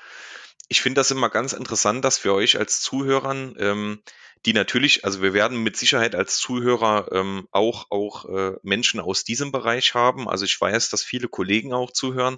Ich 0.70 0.82
finde 0.82 1.02
das 1.02 1.12
immer 1.12 1.30
ganz 1.30 1.52
interessant, 1.52 2.06
dass 2.06 2.24
wir 2.24 2.34
euch 2.34 2.58
als 2.58 2.80
Zuhörern, 2.80 3.56
ähm, 3.60 4.02
die 4.46 4.54
natürlich, 4.54 5.04
also 5.04 5.22
wir 5.22 5.34
werden 5.34 5.62
mit 5.62 5.76
Sicherheit 5.76 6.16
als 6.16 6.38
Zuhörer 6.38 7.10
ähm, 7.12 7.48
auch, 7.52 7.92
auch 7.92 8.26
äh, 8.30 8.54
Menschen 8.64 9.02
aus 9.02 9.26
diesem 9.26 9.52
Bereich 9.52 9.94
haben. 9.94 10.30
Also 10.30 10.46
ich 10.46 10.60
weiß, 10.60 10.90
dass 10.90 11.04
viele 11.04 11.28
Kollegen 11.28 11.74
auch 11.74 11.92
zuhören, 11.92 12.38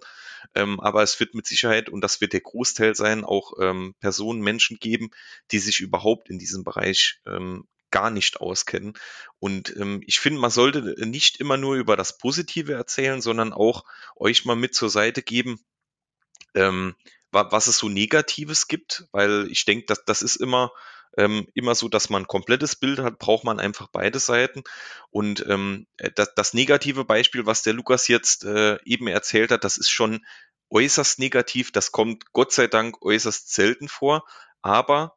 ähm, 0.55 0.79
aber 0.79 1.03
es 1.03 1.19
wird 1.19 1.35
mit 1.35 1.45
Sicherheit, 1.45 1.87
und 1.87 2.01
das 2.01 2.19
wird 2.19 2.33
der 2.33 2.41
Großteil 2.41 2.95
sein, 2.95 3.23
auch 3.23 3.53
ähm, 3.61 3.93
Personen, 3.99 4.41
Menschen 4.41 4.79
geben, 4.79 5.11
die 5.51 5.59
sich 5.59 5.79
überhaupt 5.79 6.29
in 6.29 6.39
diesem 6.39 6.63
Bereich 6.63 7.19
ähm, 7.27 7.67
gar 7.93 8.09
nicht 8.09 8.41
auskennen. 8.41 8.93
Und 9.39 9.73
ähm, 9.77 10.01
ich 10.07 10.19
finde, 10.19 10.39
man 10.41 10.49
sollte 10.49 10.81
nicht 11.07 11.39
immer 11.39 11.57
nur 11.57 11.75
über 11.75 11.95
das 11.95 12.17
Positive 12.17 12.73
erzählen, 12.73 13.21
sondern 13.21 13.53
auch 13.53 13.85
euch 14.15 14.45
mal 14.45 14.55
mit 14.55 14.73
zur 14.73 14.89
Seite 14.89 15.21
geben, 15.21 15.59
ähm, 16.55 16.95
was 17.31 17.67
es 17.67 17.77
so 17.77 17.89
Negatives 17.89 18.67
gibt, 18.67 19.05
weil 19.11 19.47
ich 19.49 19.65
denke, 19.65 19.85
dass 19.85 20.05
das 20.05 20.21
ist 20.21 20.35
immer 20.35 20.71
ähm, 21.15 21.47
immer 21.53 21.75
so, 21.75 21.89
dass 21.89 22.09
man 22.09 22.23
ein 22.23 22.27
komplettes 22.27 22.75
Bild 22.75 22.97
hat, 22.97 23.19
braucht 23.19 23.43
man 23.43 23.59
einfach 23.59 23.87
beide 23.91 24.17
Seiten. 24.17 24.63
Und 25.11 25.45
ähm, 25.47 25.85
äh, 25.97 26.09
das, 26.15 26.33
das 26.35 26.55
negative 26.55 27.05
Beispiel, 27.05 27.45
was 27.45 27.61
der 27.61 27.73
Lukas 27.73 28.07
jetzt 28.07 28.43
äh, 28.45 28.79
eben 28.83 29.07
erzählt 29.07 29.51
hat, 29.51 29.63
das 29.63 29.77
ist 29.77 29.91
schon 29.91 30.25
äußerst 30.71 31.19
negativ. 31.19 31.71
Das 31.71 31.91
kommt 31.91 32.33
Gott 32.33 32.51
sei 32.51 32.65
Dank 32.65 33.03
äußerst 33.03 33.53
selten 33.53 33.87
vor. 33.87 34.25
Aber 34.63 35.15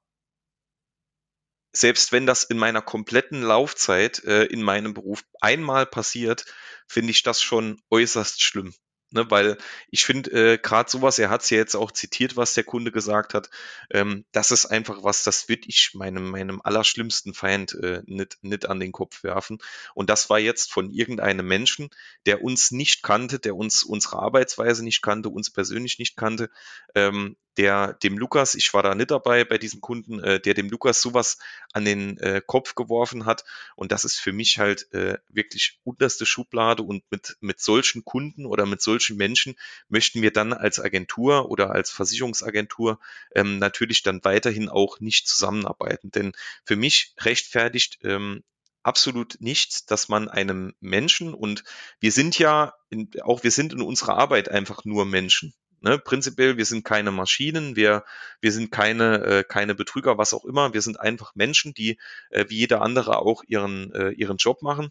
selbst 1.77 2.13
wenn 2.13 2.27
das 2.27 2.43
in 2.45 2.59
meiner 2.59 2.83
kompletten 2.83 3.43
Laufzeit 3.43 4.25
äh, 4.25 4.45
in 4.45 4.63
meinem 4.63 4.95
Beruf 4.95 5.25
einmal 5.41 5.87
passiert, 5.87 6.47
finde 6.89 7.11
ich 7.11 7.23
das 7.23 7.43
schon 7.43 7.81
äußerst 7.91 8.43
schlimm. 8.43 8.75
Ne, 9.13 9.31
weil 9.31 9.57
ich 9.89 10.05
finde, 10.05 10.31
äh, 10.33 10.59
gerade 10.59 10.91
sowas, 10.91 11.21
er 11.21 11.31
hat 11.31 11.43
es 11.43 11.51
ja 11.51 11.59
jetzt 11.59 11.77
auch 11.77 11.93
zitiert, 11.93 12.37
was 12.37 12.55
der 12.55 12.65
Kunde 12.65 12.91
gesagt 12.91 13.35
hat, 13.35 13.51
ähm, 13.91 14.25
das 14.33 14.51
ist 14.51 14.67
einfach 14.67 15.05
was, 15.05 15.23
das 15.23 15.49
würde 15.49 15.63
ich 15.69 15.93
meinem, 15.95 16.29
meinem 16.29 16.61
allerschlimmsten 16.61 17.33
Feind 17.33 17.73
äh, 17.75 18.03
nicht, 18.07 18.39
nicht 18.43 18.69
an 18.69 18.81
den 18.81 18.91
Kopf 18.91 19.23
werfen. 19.23 19.59
Und 19.95 20.11
das 20.11 20.29
war 20.29 20.41
jetzt 20.41 20.73
von 20.73 20.91
irgendeinem 20.91 21.47
Menschen, 21.47 21.89
der 22.27 22.43
uns 22.43 22.73
nicht 22.73 23.05
kannte, 23.05 23.39
der 23.39 23.55
uns 23.55 23.85
unsere 23.85 24.19
Arbeitsweise 24.19 24.83
nicht 24.83 25.03
kannte, 25.03 25.29
uns 25.29 25.51
persönlich 25.51 26.01
nicht 26.01 26.17
kannte, 26.17 26.51
ähm, 26.97 27.37
der 27.57 27.95
dem 27.95 28.19
Lukas, 28.19 28.55
ich 28.55 28.73
war 28.75 28.83
da 28.83 28.95
nicht 28.95 29.11
dabei 29.11 29.45
bei 29.45 29.59
diesem 29.59 29.81
Kunden, 29.81 30.21
äh, 30.21 30.41
der 30.41 30.55
dem 30.55 30.69
Lukas 30.69 31.01
sowas 31.01 31.39
an 31.73 31.85
den 31.85 32.19
äh, 32.19 32.43
Kopf 32.45 32.75
geworfen 32.75 33.25
hat. 33.25 33.45
Und 33.77 33.93
das 33.93 34.05
ist 34.05 34.17
für 34.19 34.33
mich 34.33 34.59
halt 34.59 34.93
äh, 34.93 35.19
wirklich 35.29 35.81
unterste 35.85 36.27
Schublade. 36.27 36.83
Und 36.83 37.03
mit, 37.11 37.37
mit 37.41 37.61
solchen 37.61 38.05
Kunden 38.05 38.47
oder 38.47 38.67
mit 38.67 38.83
solchen 38.83 39.17
Menschen 39.17 39.57
möchten 39.89 40.23
wir 40.23 40.33
dann 40.33 40.53
als 40.53 40.81
Agentur 40.81 41.51
oder 41.51 41.71
als 41.71 41.91
Versicherungsagentur 41.91 42.99
ähm, 43.35 43.59
natürlich 43.59 44.03
dann 44.03 44.23
weiterhin 44.25 44.69
auch 44.69 45.01
nicht 45.01 45.29
zusammenarbeiten. 45.29 46.11
Denn 46.11 46.33
für 46.65 46.77
mich 46.77 47.15
rechtfertigt 47.21 47.99
ähm, 48.03 48.43
absolut 48.87 49.39
nichts, 49.41 49.85
dass 49.85 50.09
man 50.09 50.29
einem 50.29 50.73
Menschen 50.81 51.35
und 51.35 51.65
wir 51.99 52.13
sind 52.13 52.39
ja 52.39 52.73
in, 52.89 53.11
auch 53.23 53.43
wir 53.43 53.51
sind 53.51 53.73
in 53.73 53.83
unserer 53.83 54.17
Arbeit 54.17 54.49
einfach 54.49 54.85
nur 54.85 55.05
Menschen. 55.05 55.55
Ne, 55.81 55.99
prinzipiell, 55.99 56.57
wir 56.57 56.65
sind 56.65 56.85
keine 56.85 57.13
Maschinen, 57.13 57.77
wir, 57.77 58.05
wir 58.41 58.51
sind 58.51 58.71
keine, 58.71 59.23
äh, 59.25 59.45
keine 59.45 59.75
Betrüger, 59.75 60.19
was 60.19 60.33
auch 60.35 60.45
immer. 60.45 60.73
Wir 60.73 60.83
sind 60.83 60.99
einfach 60.99 61.35
Menschen, 61.35 61.75
die 61.75 61.99
äh, 62.31 62.47
wie 62.49 62.57
jeder 62.57 62.83
andere 62.83 63.19
auch 63.19 63.43
ihren, 63.47 63.93
äh, 63.93 64.11
ihren 64.11 64.39
Job 64.39 64.63
machen. 64.63 64.89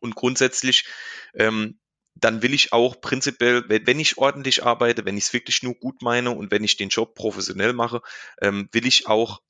Und 0.00 0.14
grundsätzlich, 0.16 0.86
ähm, 1.34 1.78
dann 2.14 2.42
will 2.42 2.54
ich 2.54 2.72
auch 2.72 3.00
prinzipiell, 3.00 3.64
wenn 3.68 4.00
ich 4.00 4.18
ordentlich 4.18 4.64
arbeite, 4.64 5.04
wenn 5.04 5.16
ich 5.16 5.24
es 5.24 5.32
wirklich 5.32 5.62
nur 5.62 5.74
gut 5.74 6.02
meine 6.02 6.32
und 6.32 6.50
wenn 6.50 6.64
ich 6.64 6.76
den 6.76 6.88
Job 6.88 7.14
professionell 7.14 7.72
mache, 7.72 8.02
ähm, 8.42 8.68
will 8.72 8.86
ich 8.86 9.06
auch 9.06 9.40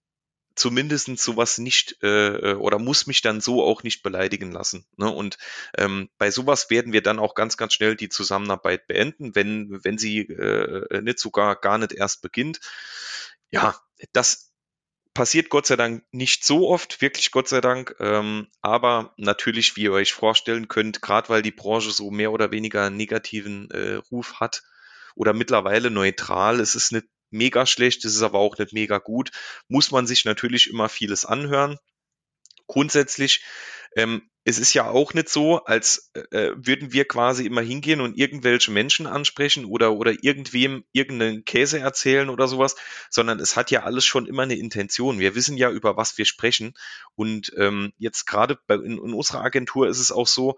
zumindest 0.55 1.19
sowas 1.19 1.59
nicht 1.59 2.03
äh, 2.03 2.53
äh, 2.53 2.55
oder 2.55 2.79
muss 2.79 3.07
mich 3.07 3.23
dann 3.23 3.41
so 3.41 3.65
auch 3.65 3.83
nicht 3.83 4.03
beleidigen 4.03 4.53
lassen. 4.53 4.87
Ne? 4.97 5.11
Und 5.11 5.39
ähm, 5.77 6.11
bei 6.19 6.31
sowas 6.31 6.71
werden 6.71 6.93
wir 6.93 7.03
dann 7.03 7.19
auch 7.19 7.35
ganz, 7.35 7.57
ganz 7.57 7.75
schnell 7.75 7.97
die 7.97 8.09
Zusammenarbeit 8.09 8.87
beenden, 8.87 9.35
wenn, 9.35 9.83
wenn 9.85 9.99
sie 9.99 10.21
äh, 10.21 11.01
nicht 11.03 11.19
sogar 11.19 11.57
gar 11.57 11.79
nicht 11.79 11.93
erst 11.93 12.23
beginnt. 12.23 12.61
Ja, 13.51 13.77
das 14.13 14.51
passiert 15.15 15.51
Gott 15.51 15.67
sei 15.67 15.77
Dank 15.77 16.05
nicht 16.13 16.45
so 16.45 16.69
oft, 16.69 17.01
wirklich 17.01 17.31
Gott 17.31 17.49
sei 17.49 17.61
Dank. 17.61 17.97
Ähm, 18.01 18.49
aber 18.61 19.15
natürlich, 19.17 19.77
wie 19.77 19.83
ihr 19.83 19.93
euch 19.93 20.13
vorstellen 20.13 20.69
könnt, 20.69 21.03
gerade 21.03 21.29
weil 21.29 21.43
die 21.43 21.51
Branche 21.51 21.91
so 21.91 22.11
mehr 22.11 22.33
oder 22.33 22.53
weniger 22.53 22.91
negativen 22.91 23.71
äh, 23.71 23.95
Ruf 24.11 24.41
hat 24.41 24.63
oder 25.15 25.33
mittlerweile 25.33 25.91
neutral, 25.91 26.61
ist 26.61 26.75
es 26.75 26.93
nicht 26.93 27.07
mega 27.31 27.67
schlecht, 27.67 28.05
es 28.05 28.15
ist 28.15 28.23
aber 28.23 28.39
auch 28.39 28.59
nicht 28.59 28.73
mega 28.73 28.99
gut, 28.99 29.31
muss 29.69 29.91
man 29.91 30.07
sich 30.07 30.25
natürlich 30.25 30.69
immer 30.69 30.89
vieles 30.89 31.25
anhören. 31.25 31.79
Grundsätzlich, 32.67 33.45
ähm, 33.97 34.31
es 34.45 34.59
ist 34.59 34.73
ja 34.73 34.89
auch 34.89 35.13
nicht 35.13 35.29
so, 35.29 35.65
als 35.65 36.11
äh, 36.15 36.51
würden 36.55 36.93
wir 36.93 37.07
quasi 37.07 37.45
immer 37.45 37.61
hingehen 37.61 38.01
und 38.01 38.17
irgendwelche 38.17 38.71
Menschen 38.71 39.07
ansprechen 39.07 39.65
oder, 39.65 39.93
oder 39.93 40.13
irgendwem 40.23 40.85
irgendeinen 40.93 41.45
Käse 41.45 41.79
erzählen 41.79 42.31
oder 42.31 42.49
sowas, 42.49 42.75
sondern 43.11 43.39
es 43.39 43.57
hat 43.57 43.71
ja 43.71 43.83
alles 43.83 44.07
schon 44.07 44.27
immer 44.27 44.43
eine 44.45 44.57
Intention. 44.57 45.19
Wir 45.19 45.35
wissen 45.35 45.57
ja, 45.59 45.71
über 45.71 45.97
was 45.97 46.17
wir 46.17 46.25
sprechen. 46.25 46.73
Und 47.15 47.53
ähm, 47.57 47.93
jetzt 47.99 48.27
gerade 48.27 48.59
in, 48.69 48.93
in 48.93 49.15
unserer 49.15 49.43
Agentur 49.43 49.89
ist 49.89 50.01
es 50.01 50.11
auch 50.11 50.27
so, 50.27 50.57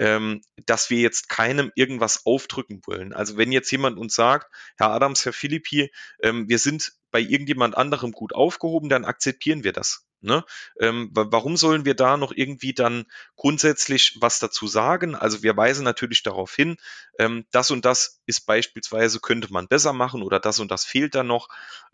ähm, 0.00 0.40
dass 0.66 0.88
wir 0.90 0.98
jetzt 0.98 1.28
keinem 1.28 1.70
irgendwas 1.76 2.24
aufdrücken 2.24 2.80
wollen. 2.86 3.12
Also 3.12 3.36
wenn 3.36 3.52
jetzt 3.52 3.70
jemand 3.70 3.98
uns 3.98 4.14
sagt, 4.14 4.52
Herr 4.78 4.90
Adams, 4.90 5.24
Herr 5.26 5.34
Philippi, 5.34 5.92
ähm, 6.22 6.48
wir 6.48 6.58
sind 6.58 6.94
bei 7.10 7.20
irgendjemand 7.20 7.76
anderem 7.76 8.12
gut 8.12 8.34
aufgehoben, 8.34 8.88
dann 8.88 9.04
akzeptieren 9.04 9.62
wir 9.62 9.72
das. 9.72 10.06
Ne? 10.22 10.44
Ähm, 10.78 11.10
warum 11.12 11.56
sollen 11.56 11.84
wir 11.84 11.94
da 11.94 12.16
noch 12.16 12.32
irgendwie 12.34 12.74
dann 12.74 13.06
grundsätzlich 13.36 14.18
was 14.20 14.38
dazu 14.38 14.66
sagen? 14.66 15.14
Also 15.14 15.42
wir 15.42 15.56
weisen 15.56 15.84
natürlich 15.84 16.22
darauf 16.22 16.54
hin, 16.54 16.76
ähm, 17.18 17.46
das 17.50 17.70
und 17.70 17.84
das 17.84 18.20
ist 18.26 18.46
beispielsweise, 18.46 19.20
könnte 19.20 19.52
man 19.52 19.66
besser 19.66 19.92
machen 19.92 20.22
oder 20.22 20.38
das 20.38 20.60
und 20.60 20.70
das 20.70 20.84
fehlt 20.84 21.14
da 21.14 21.22
noch 21.22 21.48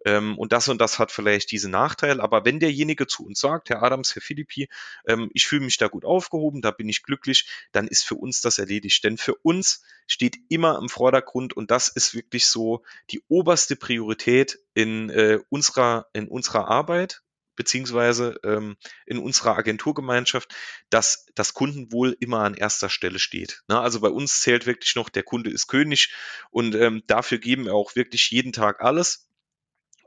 ähm, 0.05 0.37
und 0.39 0.53
das 0.53 0.69
und 0.69 0.81
das 0.81 0.99
hat 0.99 1.13
vielleicht 1.13 1.51
diesen 1.53 1.71
Nachteil. 1.71 2.21
Aber 2.21 2.45
wenn 2.45 2.61
derjenige 2.61 3.07
zu 3.07 3.25
uns 3.27 3.41
sagt, 3.41 3.71
Herr 3.71 3.83
Adams, 3.83 4.15
Herr 4.15 4.23
Philippi, 4.23 4.69
ähm, 5.07 5.31
ich 5.33 5.47
fühle 5.47 5.65
mich 5.65 5.79
da 5.79 5.89
gut 5.89 6.05
aufgehoben, 6.05 6.63
da 6.63 6.71
bin 6.71 6.89
ich 6.89 7.03
glücklich, 7.03 7.49
dann 7.73 7.87
ist 7.89 8.05
für 8.05 8.17
uns 8.17 8.41
das 8.41 8.59
erledigt. 8.59 9.05
Denn 9.05 9.19
für 9.19 9.35
uns 9.37 9.83
steht 10.07 10.37
immer 10.49 10.79
im 10.79 10.89
Vordergrund 10.89 11.57
und 11.57 11.71
das 11.71 11.89
ist 11.89 12.15
wirklich 12.15 12.47
so 12.47 12.83
die 13.11 13.23
oberste 13.29 13.77
Priorität 13.77 14.59
in 14.75 15.11
äh, 15.11 15.39
unserer 15.49 16.07
in 16.13 16.29
unserer 16.29 16.69
Arbeit 16.69 17.23
beziehungsweise 17.57 18.39
ähm, 18.45 18.77
in 19.07 19.19
unserer 19.19 19.57
Agenturgemeinschaft, 19.57 20.55
dass 20.91 21.27
das 21.35 21.55
Kundenwohl 21.55 22.17
immer 22.21 22.41
an 22.41 22.55
erster 22.55 22.89
Stelle 22.89 23.19
steht. 23.19 23.63
Ne? 23.69 23.81
Also 23.81 24.01
bei 24.01 24.09
uns 24.09 24.41
zählt 24.41 24.67
wirklich 24.67 24.95
noch, 24.95 25.09
der 25.09 25.23
Kunde 25.23 25.51
ist 25.51 25.67
König 25.67 26.15
und 26.51 26.75
ähm, 26.75 27.03
dafür 27.07 27.39
geben 27.39 27.65
wir 27.65 27.75
auch 27.75 27.97
wirklich 27.97 28.31
jeden 28.31 28.53
Tag 28.53 28.81
alles. 28.81 29.29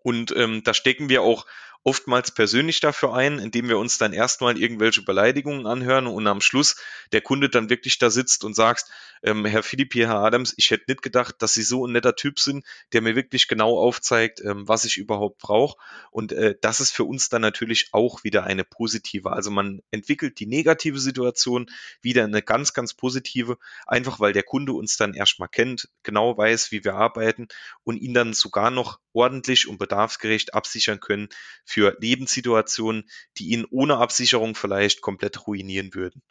Und 0.02 0.34
ähm, 0.36 0.64
da 0.64 0.74
stecken 0.74 1.10
wir 1.10 1.24
auch 1.24 1.46
oftmals 1.84 2.32
persönlich 2.32 2.80
dafür 2.80 3.14
ein, 3.14 3.40
indem 3.40 3.70
wir 3.70 3.78
uns 3.78 3.98
dann 3.98 4.14
erstmal 4.14 4.58
irgendwelche 4.58 5.02
Beleidigungen 5.02 5.66
anhören 5.66 6.08
und 6.08 6.28
am 6.28 6.42
Schluss 6.42 6.76
der 7.12 7.22
Kunde 7.22 7.50
dann 7.50 7.70
wirklich 7.70 7.98
da 8.00 8.10
sitzt 8.10 8.44
und 8.44 8.56
sagt, 8.56 8.86
ähm, 9.24 9.46
Herr 9.46 9.64
Philippi, 9.64 10.00
Herr 10.00 10.20
Adams, 10.20 10.54
ich 10.58 10.72
hätte 10.72 10.86
nicht 10.88 11.02
gedacht, 11.02 11.36
dass 11.40 11.54
Sie 11.54 11.64
so 11.64 11.86
ein 11.86 11.92
netter 11.92 12.16
Typ 12.16 12.40
sind, 12.40 12.66
der 12.94 13.02
mir 13.02 13.16
wirklich 13.16 13.48
genau 13.48 13.78
aufzeigt, 13.78 14.42
ähm, 14.42 14.68
was 14.68 14.86
ich 14.86 14.98
überhaupt 14.98 15.40
brauche. 15.40 15.78
Und 16.12 16.32
äh, 16.32 16.56
das 16.62 16.80
ist 16.80 16.92
für 16.92 17.04
uns 17.04 17.30
dann 17.30 17.42
natürlich 17.42 17.90
auch 17.92 18.24
wieder 18.24 18.44
eine 18.44 18.64
positive. 18.64 19.32
Also 19.32 19.52
man 19.52 19.82
entwickelt 19.92 20.40
die 20.40 20.46
negative 20.46 21.00
Situation 21.00 21.70
wieder 22.02 22.24
eine 22.24 22.42
ganz, 22.42 22.74
ganz 22.74 22.94
positive, 22.94 23.58
einfach 23.88 24.20
weil 24.20 24.34
der 24.34 24.44
Kunde 24.44 24.74
uns 24.74 24.98
dann 24.98 25.14
erstmal 25.14 25.50
kennt, 25.50 25.90
genau 26.04 26.38
weiß, 26.38 26.72
wie 26.72 26.84
wir 26.84 26.96
arbeiten 26.96 27.48
und 27.84 27.98
ihn 27.98 28.14
dann 28.14 28.34
sogar 28.34 28.72
noch 28.72 29.00
ordentlich 29.20 29.68
und 29.68 29.78
bedarfsgerecht 29.78 30.54
absichern 30.54 31.02
können 31.02 31.28
für 31.66 31.98
Lebenssituationen, 32.00 33.10
die 33.38 33.50
ihn 33.50 33.66
ohne 33.70 33.98
Absicherung 33.98 34.56
vielleicht 34.56 35.02
komplett 35.02 35.46
ruinieren 35.46 35.94
würden. 35.94 36.22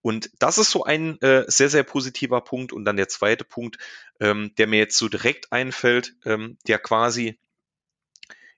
Und 0.00 0.30
das 0.38 0.58
ist 0.58 0.70
so 0.70 0.84
ein 0.84 1.20
äh, 1.20 1.44
sehr, 1.48 1.68
sehr 1.68 1.82
positiver 1.82 2.40
Punkt. 2.40 2.72
Und 2.72 2.84
dann 2.84 2.96
der 2.96 3.08
zweite 3.08 3.44
Punkt, 3.44 3.78
ähm, 4.20 4.52
der 4.56 4.68
mir 4.68 4.78
jetzt 4.78 4.96
so 4.96 5.08
direkt 5.08 5.52
einfällt, 5.52 6.14
ähm, 6.24 6.56
der 6.68 6.78
quasi 6.78 7.40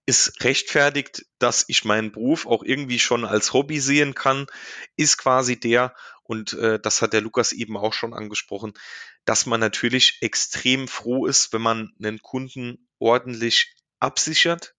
ist 0.05 0.45
rechtfertigt, 0.45 1.25
dass 1.38 1.64
ich 1.69 1.85
meinen 1.85 2.12
Beruf 2.12 2.47
auch 2.47 2.62
irgendwie 2.62 2.99
schon 2.99 3.25
als 3.25 3.53
Hobby 3.53 3.81
sehen 3.81 4.14
kann, 4.14 4.47
ist 4.97 5.16
quasi 5.19 5.59
der, 5.59 5.95
und 6.25 6.53
äh, 6.55 6.79
das 6.79 7.01
hat 7.01 7.12
der 7.12 7.21
Lukas 7.21 7.53
eben 7.53 7.77
auch 7.77 7.93
schon 7.93 8.12
angesprochen, 8.12 8.73
dass 9.25 9.47
man 9.47 9.61
natürlich 9.61 10.19
extrem 10.21 10.88
froh 10.88 11.27
ist, 11.27 11.53
wenn 11.53 11.62
man 11.62 11.93
einen 12.03 12.21
Kunden 12.23 12.89
ordentlich 13.01 13.75
absichert 13.99 14.75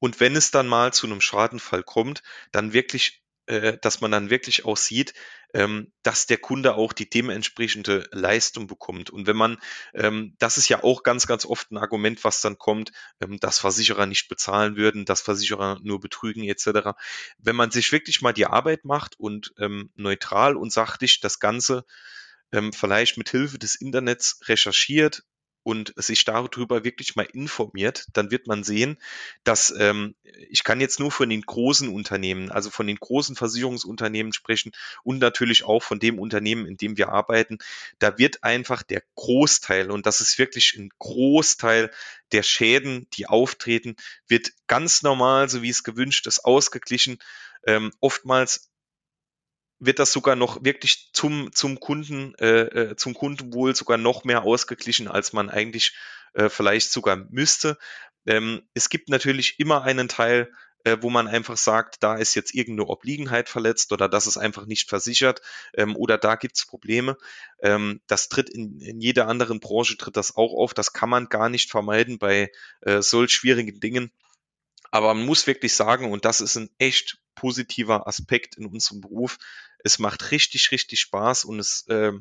und 0.00 0.18
wenn 0.18 0.34
es 0.34 0.50
dann 0.50 0.66
mal 0.66 0.92
zu 0.92 1.06
einem 1.06 1.20
Schadenfall 1.20 1.82
kommt, 1.82 2.22
dann 2.52 2.72
wirklich 2.72 3.20
äh, 3.50 3.78
dass 3.82 4.00
man 4.00 4.12
dann 4.12 4.30
wirklich 4.30 4.64
auch 4.64 4.76
sieht, 4.76 5.12
ähm, 5.54 5.92
dass 6.04 6.26
der 6.26 6.38
Kunde 6.38 6.74
auch 6.76 6.92
die 6.92 7.10
dementsprechende 7.10 8.08
Leistung 8.12 8.68
bekommt. 8.68 9.10
Und 9.10 9.26
wenn 9.26 9.36
man, 9.36 9.58
ähm, 9.92 10.36
das 10.38 10.56
ist 10.56 10.68
ja 10.68 10.84
auch 10.84 11.02
ganz, 11.02 11.26
ganz 11.26 11.44
oft 11.44 11.72
ein 11.72 11.78
Argument, 11.78 12.22
was 12.22 12.40
dann 12.42 12.58
kommt, 12.58 12.92
ähm, 13.20 13.40
dass 13.40 13.58
Versicherer 13.58 14.06
nicht 14.06 14.28
bezahlen 14.28 14.76
würden, 14.76 15.04
dass 15.04 15.22
Versicherer 15.22 15.80
nur 15.82 15.98
betrügen 15.98 16.44
etc. 16.44 16.96
Wenn 17.38 17.56
man 17.56 17.72
sich 17.72 17.90
wirklich 17.90 18.22
mal 18.22 18.32
die 18.32 18.46
Arbeit 18.46 18.84
macht 18.84 19.18
und 19.18 19.52
ähm, 19.58 19.90
neutral 19.96 20.56
und 20.56 20.72
sachlich 20.72 21.18
das 21.18 21.40
Ganze 21.40 21.84
ähm, 22.52 22.72
vielleicht 22.72 23.18
mit 23.18 23.30
Hilfe 23.30 23.58
des 23.58 23.74
Internets 23.74 24.40
recherchiert, 24.46 25.24
und 25.62 25.92
sich 25.96 26.24
darüber 26.24 26.84
wirklich 26.84 27.16
mal 27.16 27.26
informiert, 27.32 28.06
dann 28.12 28.30
wird 28.30 28.46
man 28.46 28.64
sehen, 28.64 28.96
dass 29.44 29.72
ähm, 29.78 30.14
ich 30.48 30.64
kann 30.64 30.80
jetzt 30.80 31.00
nur 31.00 31.10
von 31.10 31.28
den 31.28 31.42
großen 31.42 31.88
Unternehmen, 31.88 32.50
also 32.50 32.70
von 32.70 32.86
den 32.86 32.96
großen 32.96 33.36
Versicherungsunternehmen 33.36 34.32
sprechen 34.32 34.72
und 35.02 35.18
natürlich 35.18 35.64
auch 35.64 35.82
von 35.82 35.98
dem 35.98 36.18
Unternehmen, 36.18 36.66
in 36.66 36.76
dem 36.76 36.96
wir 36.96 37.10
arbeiten. 37.10 37.58
Da 37.98 38.16
wird 38.18 38.42
einfach 38.42 38.82
der 38.82 39.02
Großteil, 39.16 39.90
und 39.90 40.06
das 40.06 40.20
ist 40.20 40.38
wirklich 40.38 40.76
ein 40.76 40.90
Großteil 40.98 41.90
der 42.32 42.42
Schäden, 42.42 43.06
die 43.12 43.26
auftreten, 43.26 43.96
wird 44.28 44.52
ganz 44.66 45.02
normal, 45.02 45.48
so 45.48 45.62
wie 45.62 45.70
es 45.70 45.84
gewünscht 45.84 46.26
ist, 46.26 46.44
ausgeglichen. 46.44 47.18
Ähm, 47.66 47.92
oftmals 48.00 48.69
wird 49.80 49.98
das 49.98 50.12
sogar 50.12 50.36
noch 50.36 50.62
wirklich 50.62 51.10
zum, 51.12 51.52
zum 51.52 51.80
Kunden, 51.80 52.34
äh, 52.36 52.60
äh, 52.90 52.96
zum 52.96 53.14
Kundenwohl 53.14 53.74
sogar 53.74 53.98
noch 53.98 54.24
mehr 54.24 54.42
ausgeglichen, 54.42 55.08
als 55.08 55.32
man 55.32 55.48
eigentlich 55.48 55.96
äh, 56.34 56.48
vielleicht 56.48 56.92
sogar 56.92 57.16
müsste. 57.16 57.78
Ähm, 58.26 58.62
es 58.74 58.90
gibt 58.90 59.08
natürlich 59.08 59.58
immer 59.58 59.82
einen 59.82 60.08
Teil, 60.08 60.52
äh, 60.84 60.98
wo 61.00 61.10
man 61.10 61.28
einfach 61.28 61.56
sagt, 61.56 62.02
da 62.02 62.16
ist 62.16 62.34
jetzt 62.34 62.54
irgendeine 62.54 62.88
Obliegenheit 62.88 63.48
verletzt 63.48 63.92
oder 63.92 64.08
das 64.08 64.26
ist 64.26 64.36
einfach 64.36 64.66
nicht 64.66 64.88
versichert 64.88 65.42
ähm, 65.74 65.96
oder 65.96 66.18
da 66.18 66.36
gibt's 66.36 66.66
Probleme. 66.66 67.16
Ähm, 67.60 68.00
das 68.06 68.28
tritt 68.28 68.50
in, 68.50 68.80
in 68.80 69.00
jeder 69.00 69.28
anderen 69.28 69.60
Branche 69.60 69.96
tritt 69.96 70.16
das 70.16 70.36
auch 70.36 70.52
auf. 70.52 70.74
Das 70.74 70.92
kann 70.92 71.08
man 71.08 71.28
gar 71.28 71.48
nicht 71.48 71.70
vermeiden 71.70 72.18
bei 72.18 72.50
äh, 72.82 73.02
solch 73.02 73.32
schwierigen 73.32 73.80
Dingen. 73.80 74.12
Aber 74.90 75.14
man 75.14 75.24
muss 75.24 75.46
wirklich 75.46 75.74
sagen, 75.74 76.10
und 76.10 76.24
das 76.24 76.40
ist 76.40 76.56
ein 76.56 76.70
echt 76.78 77.19
positiver 77.34 78.06
Aspekt 78.06 78.56
in 78.56 78.66
unserem 78.66 79.00
Beruf, 79.00 79.38
es 79.82 79.98
macht 79.98 80.30
richtig, 80.30 80.70
richtig 80.72 81.00
Spaß 81.00 81.44
und 81.44 81.58
es, 81.58 81.86
äh, 81.88 82.12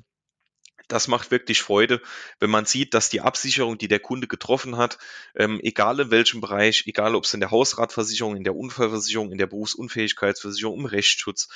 das 0.90 1.08
macht 1.08 1.30
wirklich 1.30 1.62
Freude, 1.62 2.02
wenn 2.40 2.50
man 2.50 2.66
sieht, 2.66 2.96
dass 2.96 3.10
die 3.10 3.22
Absicherung, 3.22 3.78
die 3.78 3.88
der 3.88 4.00
Kunde 4.00 4.28
getroffen 4.28 4.76
hat, 4.76 4.98
ähm, 5.36 5.60
egal 5.62 6.00
in 6.00 6.10
welchem 6.10 6.42
Bereich, 6.42 6.84
egal 6.88 7.16
ob 7.16 7.26
es 7.26 7.34
in 7.34 7.40
der 7.40 7.52
Hausratversicherung, 7.52 8.36
in 8.36 8.44
der 8.44 8.56
Unfallversicherung, 8.56 9.32
in 9.32 9.38
der 9.38 9.46
Berufsunfähigkeitsversicherung, 9.46 10.80
im 10.80 10.86
Rechtsschutz, 10.86 11.48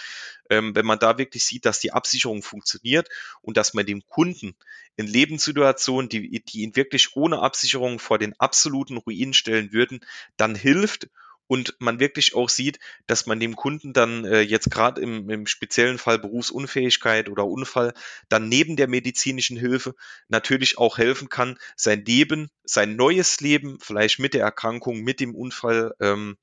ähm, 0.52 0.76
wenn 0.76 0.86
man 0.86 1.00
da 1.00 1.18
wirklich 1.18 1.44
sieht, 1.44 1.66
dass 1.66 1.80
die 1.80 1.92
Absicherung 1.92 2.44
funktioniert 2.44 3.10
und 3.42 3.58
dass 3.58 3.74
man 3.74 3.88
dem 3.88 4.06
Kunden 4.06 4.56
in 4.98 5.08
Lebenssituationen, 5.08 6.10
die, 6.10 6.44
die 6.44 6.62
ihn 6.62 6.76
wirklich 6.76 7.16
ohne 7.16 7.40
Absicherung 7.40 7.98
vor 7.98 8.20
den 8.20 8.40
absoluten 8.40 8.98
Ruin 8.98 9.34
stellen 9.34 9.74
würden, 9.74 10.02
dann 10.38 10.54
hilft 10.54 11.08
und 11.48 11.76
man 11.80 12.00
wirklich 12.00 12.36
auch 12.36 12.50
sieht, 12.50 12.80
dass 13.08 13.26
man 13.26 13.40
dem 13.40 13.56
Kunden 13.56 13.94
dann 13.94 14.26
äh, 14.26 14.42
jetzt 14.42 14.72
gerade 14.72 15.02
im, 15.02 15.30
im 15.30 15.48
speziellen 15.48 15.98
Fall 15.98 16.20
Berufsunfähigkeit 16.20 17.30
oder 17.30 17.46
Unfall 17.46 17.94
dann 18.30 18.50
neben 18.50 18.76
der 18.76 18.88
medizinischen 18.88 19.58
Hilfe 19.58 19.96
natürlich 20.30 20.78
auch 20.78 20.98
helfen 20.98 21.30
kann, 21.30 21.58
sein 21.76 22.06
Leben, 22.06 22.50
sein 22.64 22.96
neues 22.96 23.42
Leben, 23.42 23.78
vielleicht 23.82 24.20
mit 24.20 24.34
der 24.34 24.44
Erkrankung, 24.44 25.02
mit 25.02 25.20
dem 25.20 25.36
Unfall, 25.36 25.94
ähm, 26.00 26.38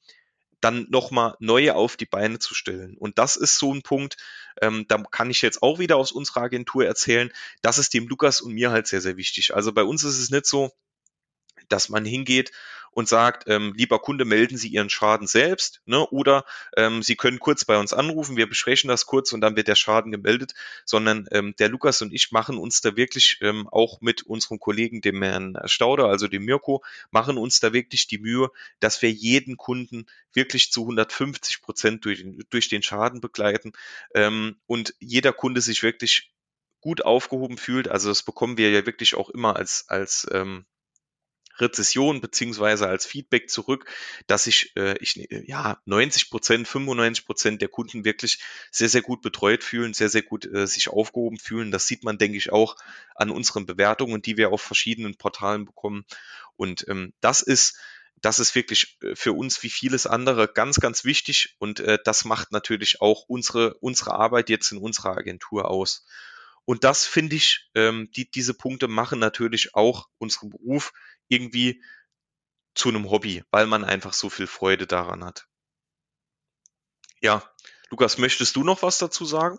dann 0.60 0.86
nochmal 0.90 1.36
neue 1.40 1.74
auf 1.74 1.96
die 1.96 2.06
Beine 2.06 2.38
zu 2.38 2.54
stellen. 2.54 2.96
Und 2.98 3.18
das 3.18 3.36
ist 3.36 3.58
so 3.58 3.72
ein 3.72 3.82
Punkt, 3.82 4.16
ähm, 4.60 4.84
da 4.88 5.02
kann 5.10 5.30
ich 5.30 5.42
jetzt 5.42 5.62
auch 5.62 5.78
wieder 5.78 5.96
aus 5.96 6.12
unserer 6.12 6.42
Agentur 6.42 6.84
erzählen, 6.84 7.32
das 7.62 7.78
ist 7.78 7.94
dem 7.94 8.08
Lukas 8.08 8.40
und 8.40 8.52
mir 8.52 8.70
halt 8.70 8.86
sehr, 8.86 9.00
sehr 9.00 9.16
wichtig. 9.16 9.54
Also 9.54 9.72
bei 9.72 9.84
uns 9.84 10.04
ist 10.04 10.18
es 10.18 10.30
nicht 10.30 10.46
so, 10.46 10.70
dass 11.72 11.88
man 11.88 12.04
hingeht 12.04 12.52
und 12.92 13.08
sagt, 13.08 13.44
ähm, 13.46 13.72
lieber 13.76 14.00
Kunde, 14.00 14.24
melden 14.24 14.56
Sie 14.56 14.68
Ihren 14.68 14.90
Schaden 14.90 15.26
selbst, 15.26 15.80
ne? 15.86 16.06
oder 16.08 16.44
ähm, 16.76 17.02
Sie 17.02 17.16
können 17.16 17.38
kurz 17.38 17.64
bei 17.64 17.78
uns 17.78 17.92
anrufen, 17.92 18.36
wir 18.36 18.48
besprechen 18.48 18.88
das 18.88 19.06
kurz 19.06 19.32
und 19.32 19.40
dann 19.40 19.56
wird 19.56 19.68
der 19.68 19.76
Schaden 19.76 20.10
gemeldet, 20.10 20.54
sondern 20.84 21.28
ähm, 21.30 21.54
der 21.58 21.68
Lukas 21.68 22.02
und 22.02 22.12
ich 22.12 22.32
machen 22.32 22.58
uns 22.58 22.80
da 22.80 22.96
wirklich 22.96 23.38
ähm, 23.42 23.68
auch 23.68 24.00
mit 24.00 24.22
unserem 24.22 24.58
Kollegen, 24.58 25.00
dem 25.00 25.22
Herrn 25.22 25.56
Stauder, 25.66 26.06
also 26.06 26.26
dem 26.26 26.44
Mirko, 26.44 26.82
machen 27.10 27.38
uns 27.38 27.60
da 27.60 27.72
wirklich 27.72 28.08
die 28.08 28.18
Mühe, 28.18 28.50
dass 28.80 29.00
wir 29.02 29.10
jeden 29.10 29.56
Kunden 29.56 30.06
wirklich 30.32 30.72
zu 30.72 30.82
150 30.82 31.62
Prozent 31.62 32.04
durch, 32.04 32.24
durch 32.50 32.68
den 32.68 32.82
Schaden 32.82 33.20
begleiten 33.20 33.72
ähm, 34.14 34.56
und 34.66 34.94
jeder 34.98 35.32
Kunde 35.32 35.60
sich 35.60 35.82
wirklich 35.82 36.32
gut 36.80 37.04
aufgehoben 37.04 37.58
fühlt. 37.58 37.88
Also 37.88 38.08
das 38.08 38.22
bekommen 38.22 38.56
wir 38.56 38.70
ja 38.70 38.86
wirklich 38.86 39.14
auch 39.14 39.30
immer 39.30 39.56
als, 39.56 39.84
als 39.88 40.26
ähm, 40.32 40.64
Rezession 41.60 42.20
beziehungsweise 42.20 42.88
als 42.88 43.06
Feedback 43.06 43.50
zurück, 43.50 43.86
dass 44.26 44.44
sich 44.44 44.72
äh, 44.76 44.96
ich, 44.98 45.16
äh, 45.30 45.44
ja 45.46 45.80
90 45.84 46.30
Prozent, 46.30 46.68
95 46.68 47.26
Prozent 47.26 47.62
der 47.62 47.68
Kunden 47.68 48.04
wirklich 48.04 48.40
sehr, 48.70 48.88
sehr 48.88 49.02
gut 49.02 49.22
betreut 49.22 49.64
fühlen, 49.64 49.94
sehr, 49.94 50.08
sehr 50.08 50.22
gut 50.22 50.46
äh, 50.46 50.66
sich 50.66 50.88
aufgehoben 50.88 51.38
fühlen. 51.38 51.70
Das 51.70 51.86
sieht 51.86 52.04
man, 52.04 52.18
denke 52.18 52.36
ich, 52.36 52.52
auch 52.52 52.76
an 53.14 53.30
unseren 53.30 53.66
Bewertungen, 53.66 54.22
die 54.22 54.36
wir 54.36 54.50
auf 54.50 54.62
verschiedenen 54.62 55.16
Portalen 55.16 55.64
bekommen. 55.64 56.04
Und 56.56 56.86
ähm, 56.88 57.12
das 57.20 57.40
ist 57.40 57.78
das 58.22 58.38
ist 58.38 58.54
wirklich 58.54 58.98
äh, 59.02 59.14
für 59.14 59.32
uns 59.32 59.62
wie 59.62 59.70
vieles 59.70 60.06
andere 60.06 60.48
ganz, 60.48 60.80
ganz 60.80 61.04
wichtig 61.04 61.56
und 61.58 61.80
äh, 61.80 61.98
das 62.04 62.24
macht 62.24 62.52
natürlich 62.52 63.00
auch 63.00 63.24
unsere, 63.28 63.74
unsere 63.74 64.14
Arbeit 64.14 64.50
jetzt 64.50 64.72
in 64.72 64.78
unserer 64.78 65.16
Agentur 65.16 65.70
aus. 65.70 66.04
Und 66.64 66.84
das 66.84 67.06
finde 67.06 67.36
ich, 67.36 67.70
ähm, 67.74 68.10
die, 68.14 68.30
diese 68.30 68.54
Punkte 68.54 68.88
machen 68.88 69.18
natürlich 69.18 69.74
auch 69.74 70.08
unseren 70.18 70.50
Beruf 70.50 70.92
irgendwie 71.28 71.82
zu 72.74 72.88
einem 72.88 73.10
Hobby, 73.10 73.42
weil 73.50 73.66
man 73.66 73.84
einfach 73.84 74.12
so 74.12 74.30
viel 74.30 74.46
Freude 74.46 74.86
daran 74.86 75.24
hat. 75.24 75.46
Ja, 77.20 77.42
Lukas, 77.90 78.18
möchtest 78.18 78.56
du 78.56 78.64
noch 78.64 78.82
was 78.82 78.98
dazu 78.98 79.24
sagen? 79.24 79.58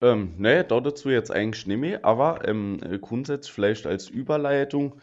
Ähm, 0.00 0.34
ne, 0.36 0.64
da 0.64 0.80
dazu 0.80 1.10
jetzt 1.10 1.30
eigentlich 1.30 1.66
nicht 1.66 1.78
mehr, 1.78 2.04
aber 2.04 2.48
ähm, 2.48 2.80
grundsätzlich 3.00 3.52
vielleicht 3.52 3.86
als 3.86 4.08
Überleitung 4.08 5.00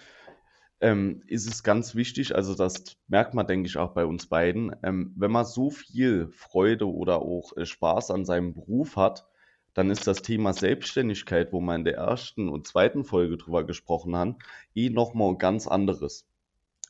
ähm, 0.82 1.24
ist 1.28 1.48
es 1.48 1.64
ganz 1.64 1.96
wichtig, 1.96 2.36
also 2.36 2.56
das 2.56 2.98
merkt 3.08 3.34
man, 3.34 3.48
denke 3.48 3.68
ich, 3.68 3.78
auch 3.78 3.92
bei 3.92 4.06
uns 4.06 4.28
beiden, 4.28 4.76
ähm, 4.84 5.14
wenn 5.16 5.32
man 5.32 5.46
so 5.46 5.70
viel 5.70 6.30
Freude 6.32 6.88
oder 6.92 7.22
auch 7.22 7.56
äh, 7.58 7.66
Spaß 7.66 8.12
an 8.12 8.26
seinem 8.26 8.54
Beruf 8.54 8.96
hat, 8.96 9.26
dann 9.74 9.92
ist 9.92 10.08
das 10.08 10.22
Thema 10.22 10.54
Selbstständigkeit, 10.54 11.54
wo 11.54 11.60
wir 11.62 11.76
in 11.76 11.84
der 11.84 11.96
ersten 11.96 12.50
und 12.50 12.66
zweiten 12.66 13.04
Folge 13.04 13.38
drüber 13.38 13.64
gesprochen 13.66 14.16
haben, 14.16 14.38
eh 14.74 14.90
nochmal 14.90 15.38
ganz 15.38 15.68
anderes. 15.68 16.28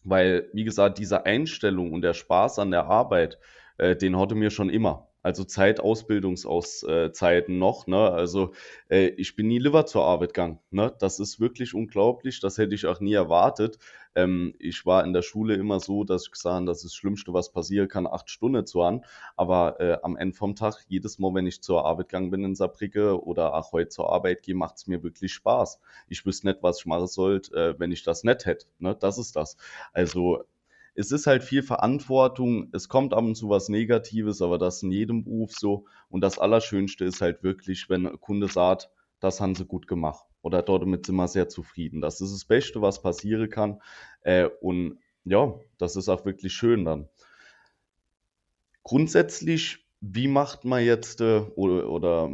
Weil, 0.04 0.50
wie 0.54 0.64
gesagt, 0.64 0.98
diese 0.98 1.26
Einstellung 1.26 1.92
und 1.92 2.02
der 2.02 2.14
Spaß 2.14 2.60
an 2.60 2.72
der 2.72 2.86
Arbeit, 2.86 3.38
äh, 3.78 3.96
den 3.96 4.18
hatte 4.18 4.36
mir 4.36 4.50
schon 4.50 4.70
immer 4.70 5.09
also 5.22 5.44
Zeitausbildungszeiten 5.44 7.60
noch, 7.60 7.88
ne? 7.88 8.12
Also 8.12 8.54
äh, 8.90 9.08
ich 9.10 9.36
bin 9.36 9.48
nie 9.48 9.60
lieber 9.60 9.86
zur 9.86 10.06
Arbeit 10.06 10.34
gegangen, 10.34 10.60
ne? 10.72 10.94
Das 11.00 11.20
ist 11.20 11.40
wirklich 11.40 11.74
unglaublich, 11.74 12.40
das 12.40 12.58
hätte 12.58 12.76
ich 12.76 12.86
auch 12.86 13.00
nie 13.00 13.14
erwartet. 13.14 13.78
Ähm, 14.16 14.56
ich 14.60 14.86
war 14.86 15.04
in 15.04 15.14
der 15.14 15.22
Schule 15.22 15.56
immer 15.56 15.80
so, 15.80 16.04
dass 16.04 16.24
ich 16.24 16.32
gesagt 16.32 16.56
habe, 16.56 16.66
das 16.66 16.78
ist 16.78 16.86
das 16.86 16.96
Schlimmste, 16.96 17.34
was 17.34 17.52
passieren 17.52 17.88
kann, 17.88 18.08
acht 18.08 18.30
Stunden 18.30 18.66
zu 18.66 18.84
haben. 18.84 19.02
Aber 19.36 19.80
äh, 19.80 19.98
am 20.04 20.18
Ende 20.18 20.36
vom 20.36 20.56
Tag, 20.56 20.76
jedes 20.88 21.20
Mal, 21.20 21.34
wenn 21.34 21.48
ich 21.48 21.62
zur 21.62 21.86
Arbeit 21.86 22.10
gegangen 22.10 22.32
bin 22.32 22.44
in 22.44 22.56
Saarbrücke 22.56 23.24
oder 23.24 23.54
auch 23.56 23.72
heute 23.72 23.90
zur 23.90 24.12
Arbeit 24.12 24.44
gehe, 24.44 24.56
macht 24.56 24.78
es 24.78 24.88
mir 24.88 25.04
wirklich 25.04 25.34
Spaß. 25.34 25.80
Ich 26.08 26.26
wüsste 26.26 26.48
nicht, 26.48 26.64
was 26.64 26.80
ich 26.80 26.86
machen 26.86 27.08
sollte, 27.08 27.56
äh, 27.56 27.80
wenn 27.80 27.92
ich 27.92 28.04
das 28.04 28.24
nicht 28.24 28.46
hätte. 28.46 28.66
Ne? 28.80 28.96
Das 29.00 29.18
ist 29.18 29.36
das. 29.36 29.58
Also 29.94 30.44
es 31.00 31.14
ist 31.14 31.28
halt 31.28 31.44
viel 31.46 31.64
Verantwortung, 31.64 32.68
es 32.74 32.90
kommt 32.90 33.14
ab 33.14 33.24
und 33.24 33.36
zu 33.36 33.48
was 33.48 33.70
Negatives, 33.70 34.42
aber 34.42 34.58
das 34.58 34.84
in 34.84 34.92
jedem 34.92 35.24
Beruf 35.24 35.54
so. 35.54 35.86
Und 36.10 36.20
das 36.20 36.40
Allerschönste 36.40 37.06
ist 37.06 37.22
halt 37.22 37.42
wirklich, 37.42 37.90
wenn 37.90 38.06
ein 38.06 38.20
Kunde 38.20 38.50
sagt, 38.50 38.90
das 39.22 39.40
haben 39.40 39.56
sie 39.56 39.64
gut 39.66 39.88
gemacht. 39.88 40.26
oder 40.42 40.62
damit 40.62 41.06
sind 41.06 41.16
wir 41.16 41.30
sehr 41.30 41.48
zufrieden. 41.48 42.02
Das 42.02 42.20
ist 42.20 42.34
das 42.34 42.44
Beste, 42.44 42.82
was 42.82 43.02
passieren 43.02 43.50
kann. 43.50 43.82
Äh, 44.24 44.50
und 44.60 45.00
ja, 45.24 45.54
das 45.78 45.96
ist 45.96 46.10
auch 46.10 46.26
wirklich 46.26 46.52
schön 46.52 46.84
dann. 46.84 47.08
Grundsätzlich, 48.84 49.86
wie 50.02 50.28
macht 50.28 50.66
man 50.66 50.84
jetzt 50.84 51.22
äh, 51.22 51.40
oder, 51.56 51.90
oder 51.90 52.30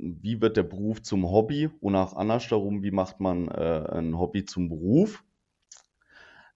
wie 0.00 0.40
wird 0.40 0.56
der 0.56 0.64
Beruf 0.64 1.00
zum 1.02 1.30
Hobby 1.30 1.70
und 1.80 1.94
auch 1.94 2.14
andersherum, 2.14 2.82
wie 2.82 2.90
macht 2.90 3.20
man 3.20 3.46
äh, 3.48 3.86
ein 3.92 4.18
Hobby 4.18 4.44
zum 4.44 4.68
Beruf? 4.68 5.22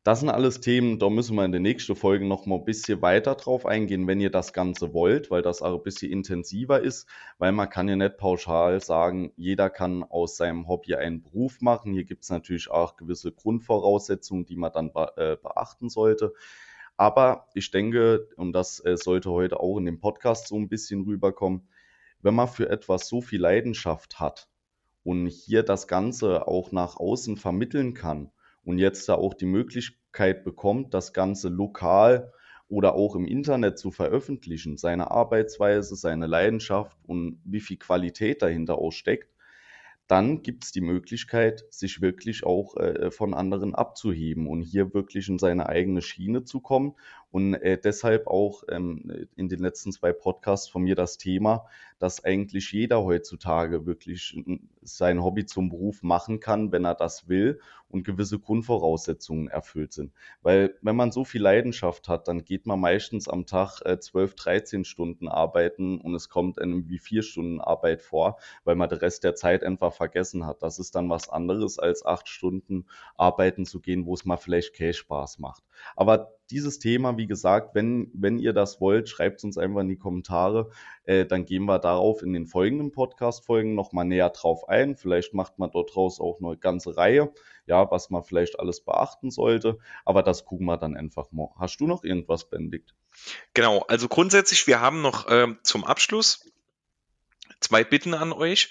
Das 0.05 0.21
sind 0.21 0.29
alles 0.29 0.61
Themen, 0.61 0.99
da 0.99 1.09
müssen 1.09 1.35
wir 1.35 1.47
in 1.47 1.53
den 1.53 1.63
nächsten 1.63 1.97
Folgen 1.97 2.29
noch 2.29 2.45
mal 2.45 2.57
ein 2.57 2.67
bisschen 2.67 3.01
weiter 3.01 3.37
drauf 3.37 3.65
eingehen, 3.65 4.07
wenn 4.07 4.21
ihr 4.21 4.31
das 4.31 4.53
Ganze 4.53 4.93
wollt, 4.93 5.31
weil 5.31 5.41
das 5.41 5.63
auch 5.63 5.79
ein 5.79 5.83
bisschen 5.83 6.13
intensiver 6.13 6.83
ist, 6.83 7.09
weil 7.39 7.53
man 7.53 7.71
kann 7.71 7.89
ja 7.89 7.97
nicht 7.97 8.19
pauschal 8.19 8.83
sagen, 8.83 9.33
jeder 9.37 9.71
kann 9.71 10.03
aus 10.05 10.37
seinem 10.37 10.69
Hobby 10.69 10.95
einen 10.95 11.23
Beruf 11.23 11.63
machen. 11.63 11.95
Hier 11.95 12.05
gibt 12.05 12.25
es 12.25 12.29
natürlich 12.29 12.71
auch 12.71 12.97
gewisse 12.97 13.33
Grundvoraussetzungen, 13.33 14.45
die 14.45 14.57
man 14.57 14.73
dann 14.73 14.91
äh, 15.17 15.39
beachten 15.43 15.89
sollte. 15.89 16.35
Aber 16.99 17.49
ich 17.55 17.71
denke, 17.71 18.29
und 18.37 18.53
das 18.53 18.85
äh, 18.85 18.99
sollte 18.99 19.31
heute 19.31 19.59
auch 19.59 19.79
in 19.79 19.87
dem 19.87 20.01
Podcast 20.01 20.49
so 20.49 20.57
ein 20.57 20.69
bisschen 20.69 21.05
rüberkommen, 21.05 21.67
wenn 22.21 22.35
man 22.35 22.49
für 22.49 22.69
etwas 22.69 23.09
so 23.09 23.23
viel 23.23 23.41
Leidenschaft 23.41 24.21
hat 24.21 24.51
und 25.03 25.29
hier 25.29 25.63
das 25.63 25.89
Ganze 25.89 26.47
auch 26.47 26.73
nach 26.73 26.97
außen 26.97 27.39
vermitteln 27.39 27.95
kann, 27.95 28.31
und 28.65 28.79
jetzt 28.79 29.09
da 29.09 29.15
auch 29.15 29.35
die 29.35 29.47
Möglichkeit 29.47 30.45
bekommt, 30.45 30.95
das 30.95 31.13
Ganze 31.13 31.49
lokal 31.49 32.33
oder 32.69 32.95
auch 32.95 33.15
im 33.15 33.27
Internet 33.27 33.79
zu 33.79 33.91
veröffentlichen, 33.91 34.77
seine 34.77 35.11
Arbeitsweise, 35.11 35.97
seine 35.97 36.27
Leidenschaft 36.27 36.97
und 37.07 37.41
wie 37.45 37.61
viel 37.61 37.77
Qualität 37.77 38.43
dahinter 38.43 38.79
auch 38.79 38.91
steckt, 38.93 39.35
dann 40.07 40.43
gibt 40.43 40.65
es 40.65 40.73
die 40.73 40.83
Möglichkeit, 40.83 41.65
sich 41.71 42.03
wirklich 42.03 42.45
auch 42.45 42.77
äh, 42.77 43.11
von 43.11 43.33
anderen 43.33 43.75
abzuheben 43.75 44.47
und 44.47 44.61
hier 44.61 44.93
wirklich 44.93 45.29
in 45.29 45.39
seine 45.39 45.69
eigene 45.69 46.03
Schiene 46.03 46.45
zu 46.45 46.61
kommen. 46.61 46.95
Und 47.35 47.55
äh, 47.55 47.77
deshalb 47.77 48.29
auch 48.29 48.63
ähm, 48.69 49.27
in 49.35 49.49
den 49.49 49.59
letzten 49.59 49.91
zwei 49.91 50.13
Podcasts 50.13 50.69
von 50.69 50.83
mir 50.83 50.95
das 50.95 51.19
Thema, 51.19 51.67
dass 51.99 52.25
eigentlich 52.25 52.71
jeder 52.71 53.03
heutzutage 53.03 53.87
wirklich 53.87 54.41
sein 54.83 55.21
Hobby 55.21 55.45
zum 55.45 55.69
Beruf 55.69 56.05
machen 56.05 56.39
kann, 56.39 56.71
wenn 56.71 56.85
er 56.85 56.95
das 56.95 57.29
will 57.29 57.59
und 57.89 58.05
gewisse 58.05 58.39
Grundvoraussetzungen 58.39 59.49
erfüllt 59.49 59.93
sind. 59.93 60.13
Weil 60.43 60.77
wenn 60.81 60.95
man 60.95 61.11
so 61.11 61.25
viel 61.25 61.43
Leidenschaft 61.43 62.09
hat, 62.09 62.29
dann 62.29 62.45
geht 62.45 62.67
man 62.67 62.79
meistens 62.79 63.29
am 63.29 63.47
Tag 63.47 63.81
äh, 63.85 63.99
12, 63.99 64.37
13 64.37 64.85
Stunden 64.85 65.27
arbeiten 65.27 66.01
und 66.01 66.15
es 66.15 66.29
kommt 66.29 66.61
einem 66.61 66.89
wie 66.89 66.99
vier 66.99 67.23
Stunden 67.23 67.61
Arbeit 67.61 68.03
vor, 68.03 68.39
weil 68.63 68.77
man 68.77 68.89
den 68.89 68.99
Rest 68.99 69.25
der 69.25 69.35
Zeit 69.35 69.65
einfach 69.65 69.93
vergessen 69.93 70.47
hat. 70.47 70.63
Das 70.63 70.79
ist 70.79 70.95
dann 70.95 71.11
was 71.11 71.29
anderes, 71.29 71.81
als 71.81 72.07
acht 72.07 72.29
Stunden 72.29 72.87
arbeiten 73.17 73.65
zu 73.65 73.81
gehen, 73.81 74.07
wo 74.07 74.15
es 74.15 74.25
mal 74.25 74.37
vielleicht 74.37 74.77
keinen 74.77 74.93
Spaß 74.93 75.41
macht. 75.41 75.65
Aber 75.97 76.33
dieses 76.51 76.79
Thema, 76.79 77.17
wie 77.17 77.27
gesagt, 77.27 77.75
wenn, 77.75 78.11
wenn 78.15 78.39
ihr 78.39 78.53
das 78.53 78.81
wollt, 78.81 79.09
schreibt 79.09 79.39
es 79.39 79.45
uns 79.45 79.59
einfach 79.59 79.81
in 79.81 79.89
die 79.89 79.99
Kommentare. 79.99 80.71
Äh, 81.05 81.27
dann 81.27 81.45
gehen 81.45 81.65
wir 81.65 81.79
darauf 81.79 82.23
in 82.23 82.33
den 82.33 82.47
folgenden 82.47 82.93
Podcast-Folgen 82.93 83.75
nochmal 83.75 84.05
näher 84.05 84.31
drauf 84.31 84.69
ein. 84.69 84.97
Vielleicht 84.97 85.35
macht 85.35 85.59
man 85.59 85.71
dort 85.71 85.95
draus 85.95 86.21
auch 86.21 86.41
eine 86.41 86.57
ganze 86.57 86.97
Reihe, 86.97 87.33
ja, 87.67 87.91
was 87.91 88.11
man 88.11 88.25
vielleicht 88.25 88.59
alles 88.59 88.83
beachten 88.83 89.31
sollte. 89.31 89.79
Aber 90.05 90.23
das 90.23 90.45
gucken 90.45 90.67
wir 90.67 90.77
dann 90.77 90.97
einfach 90.97 91.33
mal. 91.33 91.49
Hast 91.59 91.79
du 91.79 91.87
noch 91.87 92.05
irgendwas, 92.05 92.49
Benedikt? 92.49 92.95
Genau, 93.55 93.81
also 93.89 94.09
grundsätzlich, 94.09 94.67
wir 94.67 94.81
haben 94.81 95.03
noch 95.03 95.29
äh, 95.29 95.49
zum 95.63 95.85
Abschluss 95.85 96.51
zwei 97.61 97.85
Bitten 97.85 98.15
an 98.15 98.33
euch. 98.33 98.71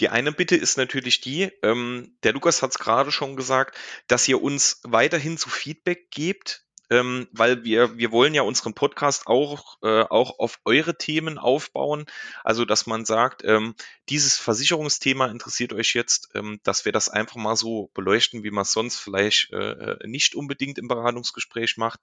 Die 0.00 0.08
eine 0.08 0.32
Bitte 0.32 0.56
ist 0.56 0.76
natürlich 0.76 1.20
die, 1.20 1.52
ähm, 1.62 2.16
der 2.24 2.32
Lukas 2.32 2.62
hat 2.62 2.70
es 2.70 2.78
gerade 2.78 3.12
schon 3.12 3.36
gesagt, 3.36 3.76
dass 4.08 4.26
ihr 4.26 4.42
uns 4.42 4.80
weiterhin 4.82 5.38
zu 5.38 5.48
Feedback 5.48 6.10
gebt 6.10 6.63
ähm, 6.90 7.28
weil 7.32 7.64
wir, 7.64 7.96
wir 7.96 8.12
wollen 8.12 8.34
ja 8.34 8.42
unseren 8.42 8.74
Podcast 8.74 9.26
auch, 9.26 9.78
äh, 9.82 10.02
auch 10.02 10.38
auf 10.38 10.58
eure 10.64 10.96
Themen 10.96 11.38
aufbauen. 11.38 12.06
Also, 12.42 12.64
dass 12.64 12.86
man 12.86 13.04
sagt, 13.04 13.42
ähm, 13.44 13.74
dieses 14.08 14.36
Versicherungsthema 14.36 15.26
interessiert 15.26 15.72
euch 15.72 15.94
jetzt, 15.94 16.30
ähm, 16.34 16.60
dass 16.62 16.84
wir 16.84 16.92
das 16.92 17.08
einfach 17.08 17.36
mal 17.36 17.56
so 17.56 17.90
beleuchten, 17.94 18.44
wie 18.44 18.50
man 18.50 18.62
es 18.62 18.72
sonst 18.72 18.98
vielleicht 18.98 19.52
äh, 19.52 19.72
äh 19.72 20.06
nicht 20.06 20.34
unbedingt 20.34 20.78
im 20.78 20.88
Beratungsgespräch 20.88 21.76
macht. 21.76 22.00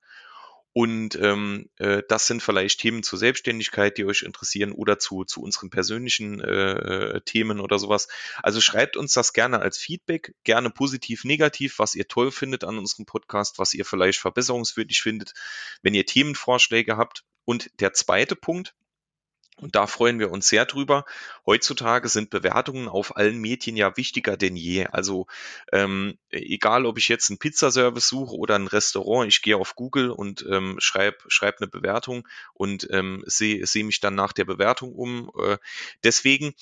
Und 0.73 1.15
ähm, 1.15 1.69
äh, 1.79 2.01
das 2.07 2.27
sind 2.27 2.41
vielleicht 2.41 2.79
Themen 2.79 3.03
zur 3.03 3.19
Selbstständigkeit, 3.19 3.97
die 3.97 4.05
euch 4.05 4.21
interessieren 4.21 4.71
oder 4.71 4.99
zu, 4.99 5.25
zu 5.25 5.41
unseren 5.41 5.69
persönlichen 5.69 6.39
äh, 6.39 6.71
äh, 6.71 7.21
Themen 7.21 7.60
oder 7.60 7.77
sowas. 7.77 8.07
Also 8.41 8.62
schreibt 8.62 8.95
uns 8.95 9.13
das 9.13 9.34
gerne 9.34 9.60
als 9.60 9.77
Feedback, 9.77 10.34
gerne 10.45 10.69
positiv, 10.69 11.25
negativ, 11.25 11.79
was 11.79 11.95
ihr 11.95 12.07
toll 12.07 12.31
findet 12.31 12.63
an 12.63 12.77
unserem 12.77 13.05
Podcast, 13.05 13.60
was 13.60 13.73
ihr 13.73 13.84
vielleicht 13.84 14.19
verbesserungswürdig 14.19 15.01
findet, 15.01 15.34
wenn 15.81 15.93
ihr 15.93 16.05
Themenvorschläge 16.05 16.95
habt. 16.95 17.25
Und 17.43 17.69
der 17.81 17.91
zweite 17.91 18.38
Punkt, 18.38 18.73
und 19.62 19.76
da 19.76 19.88
freuen 19.88 20.19
wir 20.19 20.32
uns 20.32 20.47
sehr 20.47 20.65
drüber. 20.65 21.06
Heutzutage 21.45 22.10
sind 22.10 22.30
Bewertungen 22.30 22.88
auf 22.88 23.15
allen 23.15 23.39
Medien 23.39 23.78
ja 23.78 23.95
wichtiger 23.97 24.38
denn 24.38 24.56
je. 24.56 24.88
Also 24.88 25.28
ähm, 25.71 26.17
egal, 26.30 26.86
ob 26.86 26.97
ich 26.97 27.08
jetzt 27.08 27.30
einen 27.30 27.39
Pizzaservice 27.39 28.08
suche 28.08 28.36
oder 28.36 28.56
ein 28.56 28.67
Restaurant, 28.67 29.28
ich 29.28 29.41
gehe 29.41 29.58
auf 29.58 29.76
Google 29.76 30.10
und 30.12 30.45
ähm, 30.50 30.76
schreibe 30.80 31.17
schreib 31.28 31.58
eine 31.60 31.67
Bewertung 31.67 32.28
und 32.54 32.88
ähm, 32.91 33.24
sehe 33.26 33.65
seh 33.65 33.84
mich 33.84 34.00
dann 34.00 34.15
nach 34.15 34.34
der 34.34 34.45
Bewertung 34.45 34.93
um. 34.93 35.32
Äh, 35.39 35.58
deswegen 36.04 36.54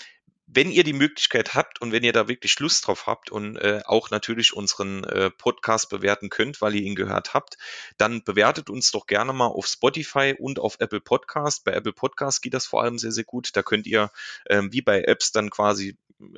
wenn 0.51 0.71
ihr 0.71 0.83
die 0.83 0.93
Möglichkeit 0.93 1.53
habt 1.53 1.79
und 1.79 1.91
wenn 1.91 2.03
ihr 2.03 2.13
da 2.13 2.27
wirklich 2.27 2.59
Lust 2.59 2.87
drauf 2.87 3.05
habt 3.05 3.29
und 3.31 3.55
äh, 3.57 3.81
auch 3.85 4.09
natürlich 4.09 4.53
unseren 4.53 5.03
äh, 5.03 5.29
Podcast 5.29 5.89
bewerten 5.89 6.29
könnt, 6.29 6.61
weil 6.61 6.75
ihr 6.75 6.81
ihn 6.81 6.95
gehört 6.95 7.33
habt, 7.33 7.57
dann 7.97 8.23
bewertet 8.23 8.69
uns 8.69 8.91
doch 8.91 9.05
gerne 9.05 9.31
mal 9.31 9.47
auf 9.47 9.67
Spotify 9.67 10.35
und 10.37 10.59
auf 10.59 10.77
Apple 10.79 11.01
Podcast. 11.01 11.63
Bei 11.65 11.73
Apple 11.73 11.93
Podcast 11.93 12.41
geht 12.41 12.55
das 12.55 12.65
vor 12.65 12.81
allem 12.81 12.97
sehr, 12.97 13.11
sehr 13.11 13.25
gut. 13.25 13.55
Da 13.55 13.61
könnt 13.61 13.85
ihr 13.85 14.11
ähm, 14.49 14.73
wie 14.73 14.81
bei 14.81 15.03
Apps 15.03 15.31
dann 15.31 15.51
quasi 15.51 15.97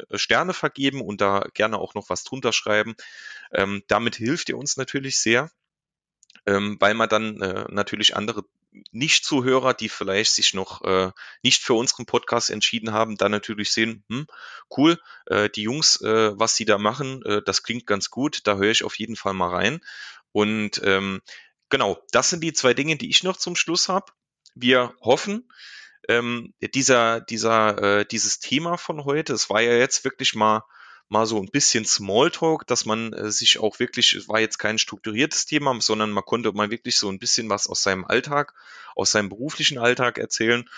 äh, 0.10 0.18
Sterne 0.18 0.54
vergeben 0.54 1.02
und 1.02 1.22
da 1.22 1.46
gerne 1.54 1.78
auch 1.78 1.96
noch 1.96 2.10
was 2.10 2.24
drunter 2.26 2.52
schreiben. 2.52 2.96
Ähm, 3.54 3.84
damit 3.88 4.16
hilft 4.16 4.50
ihr 4.50 4.58
uns 4.58 4.76
natürlich 4.76 5.20
sehr 5.20 5.50
ähm, 6.46 6.78
weil 6.80 6.94
man 6.94 7.10
dann 7.10 7.42
äh, 7.42 7.66
natürlich 7.70 8.16
andere 8.16 8.44
Nicht-Zuhörer, 8.92 9.74
die 9.74 9.90
vielleicht 9.90 10.34
sich 10.34 10.54
noch 10.54 10.82
äh, 10.84 11.12
nicht 11.44 11.62
für 11.62 11.74
unseren 11.74 12.06
Podcast 12.06 12.50
entschieden 12.50 12.94
haben, 12.94 13.18
dann 13.18 13.32
natürlich 13.32 13.72
sehen, 13.72 14.04
hm, 14.10 14.28
cool, 14.78 15.00
äh, 15.28 15.50
die 15.50 15.64
Jungs, 15.64 16.02
äh, 16.02 16.32
was 16.40 16.56
sie 16.56 16.66
da 16.66 16.78
machen, 16.78 17.24
äh, 17.26 17.42
das 17.46 17.64
klingt 17.64 17.86
ganz 17.86 18.10
gut, 18.10 18.48
da 18.48 18.56
höre 18.56 18.72
ich 18.72 18.84
auf 18.84 18.96
jeden 18.96 19.16
Fall 19.16 19.34
mal 19.34 19.50
rein. 19.50 19.82
Und 20.32 20.82
ähm, 20.84 21.22
genau, 21.70 22.02
das 22.12 22.30
sind 22.30 22.42
die 22.44 22.54
zwei 22.54 22.74
Dinge, 22.74 22.96
die 22.96 23.10
ich 23.10 23.24
noch 23.24 23.38
zum 23.38 23.56
Schluss 23.56 23.90
habe. 23.90 24.12
Wir 24.56 24.94
hoffen, 25.02 25.50
ähm, 26.08 26.54
dieser, 26.74 27.22
dieser, 27.22 28.00
äh, 28.00 28.06
dieses 28.06 28.40
Thema 28.40 28.78
von 28.78 29.06
heute, 29.06 29.34
es 29.34 29.50
war 29.50 29.62
ja 29.62 29.74
jetzt 29.74 30.04
wirklich 30.04 30.34
mal 30.34 30.64
mal 31.12 31.26
so 31.26 31.38
ein 31.38 31.52
bisschen 31.52 31.86
Smalltalk, 31.86 32.66
dass 32.68 32.86
man 32.86 33.12
äh, 33.14 33.32
sich 33.32 33.60
auch 33.60 33.80
wirklich, 33.80 34.14
es 34.14 34.30
war 34.30 34.40
jetzt 34.40 34.58
kein 34.58 34.78
strukturiertes 34.78 35.46
Thema, 35.46 35.80
sondern 35.82 36.12
man 36.12 36.24
konnte 36.24 36.52
mal 36.54 36.72
wirklich 36.72 36.98
so 36.98 37.10
ein 37.10 37.20
bisschen 37.20 37.50
was 37.50 37.68
aus 37.68 37.84
seinem 37.84 38.06
Alltag, 38.06 38.54
aus 38.96 39.12
seinem 39.12 39.30
beruflichen 39.30 39.78
Alltag 39.78 40.18
erzählen. 40.18 40.70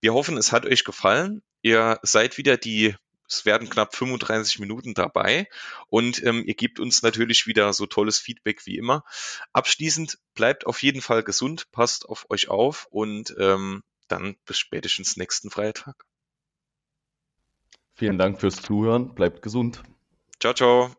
Wir 0.00 0.14
hoffen, 0.14 0.38
es 0.38 0.50
hat 0.50 0.64
euch 0.66 0.84
gefallen. 0.84 1.42
Ihr 1.60 2.00
seid 2.02 2.38
wieder 2.38 2.56
die 2.56 2.96
es 3.28 3.46
werden 3.46 3.70
knapp 3.70 3.96
35 3.96 4.58
Minuten 4.58 4.92
dabei 4.92 5.48
und 5.88 6.22
ähm, 6.22 6.44
ihr 6.46 6.54
gebt 6.54 6.80
uns 6.80 7.02
natürlich 7.02 7.46
wieder 7.46 7.72
so 7.72 7.86
tolles 7.86 8.18
Feedback 8.18 8.66
wie 8.66 8.76
immer. 8.76 9.04
Abschließend 9.54 10.18
bleibt 10.34 10.66
auf 10.66 10.82
jeden 10.82 11.00
Fall 11.00 11.22
gesund, 11.22 11.70
passt 11.72 12.06
auf 12.06 12.26
euch 12.28 12.48
auf 12.48 12.88
und 12.90 13.34
ähm, 13.38 13.84
dann 14.08 14.36
bis 14.44 14.58
spätestens 14.58 15.16
nächsten 15.16 15.50
Freitag. 15.50 16.04
Vielen 17.94 18.18
Dank 18.18 18.40
fürs 18.40 18.56
Zuhören. 18.56 19.14
Bleibt 19.14 19.42
gesund. 19.42 19.82
Ciao, 20.40 20.54
ciao. 20.54 20.90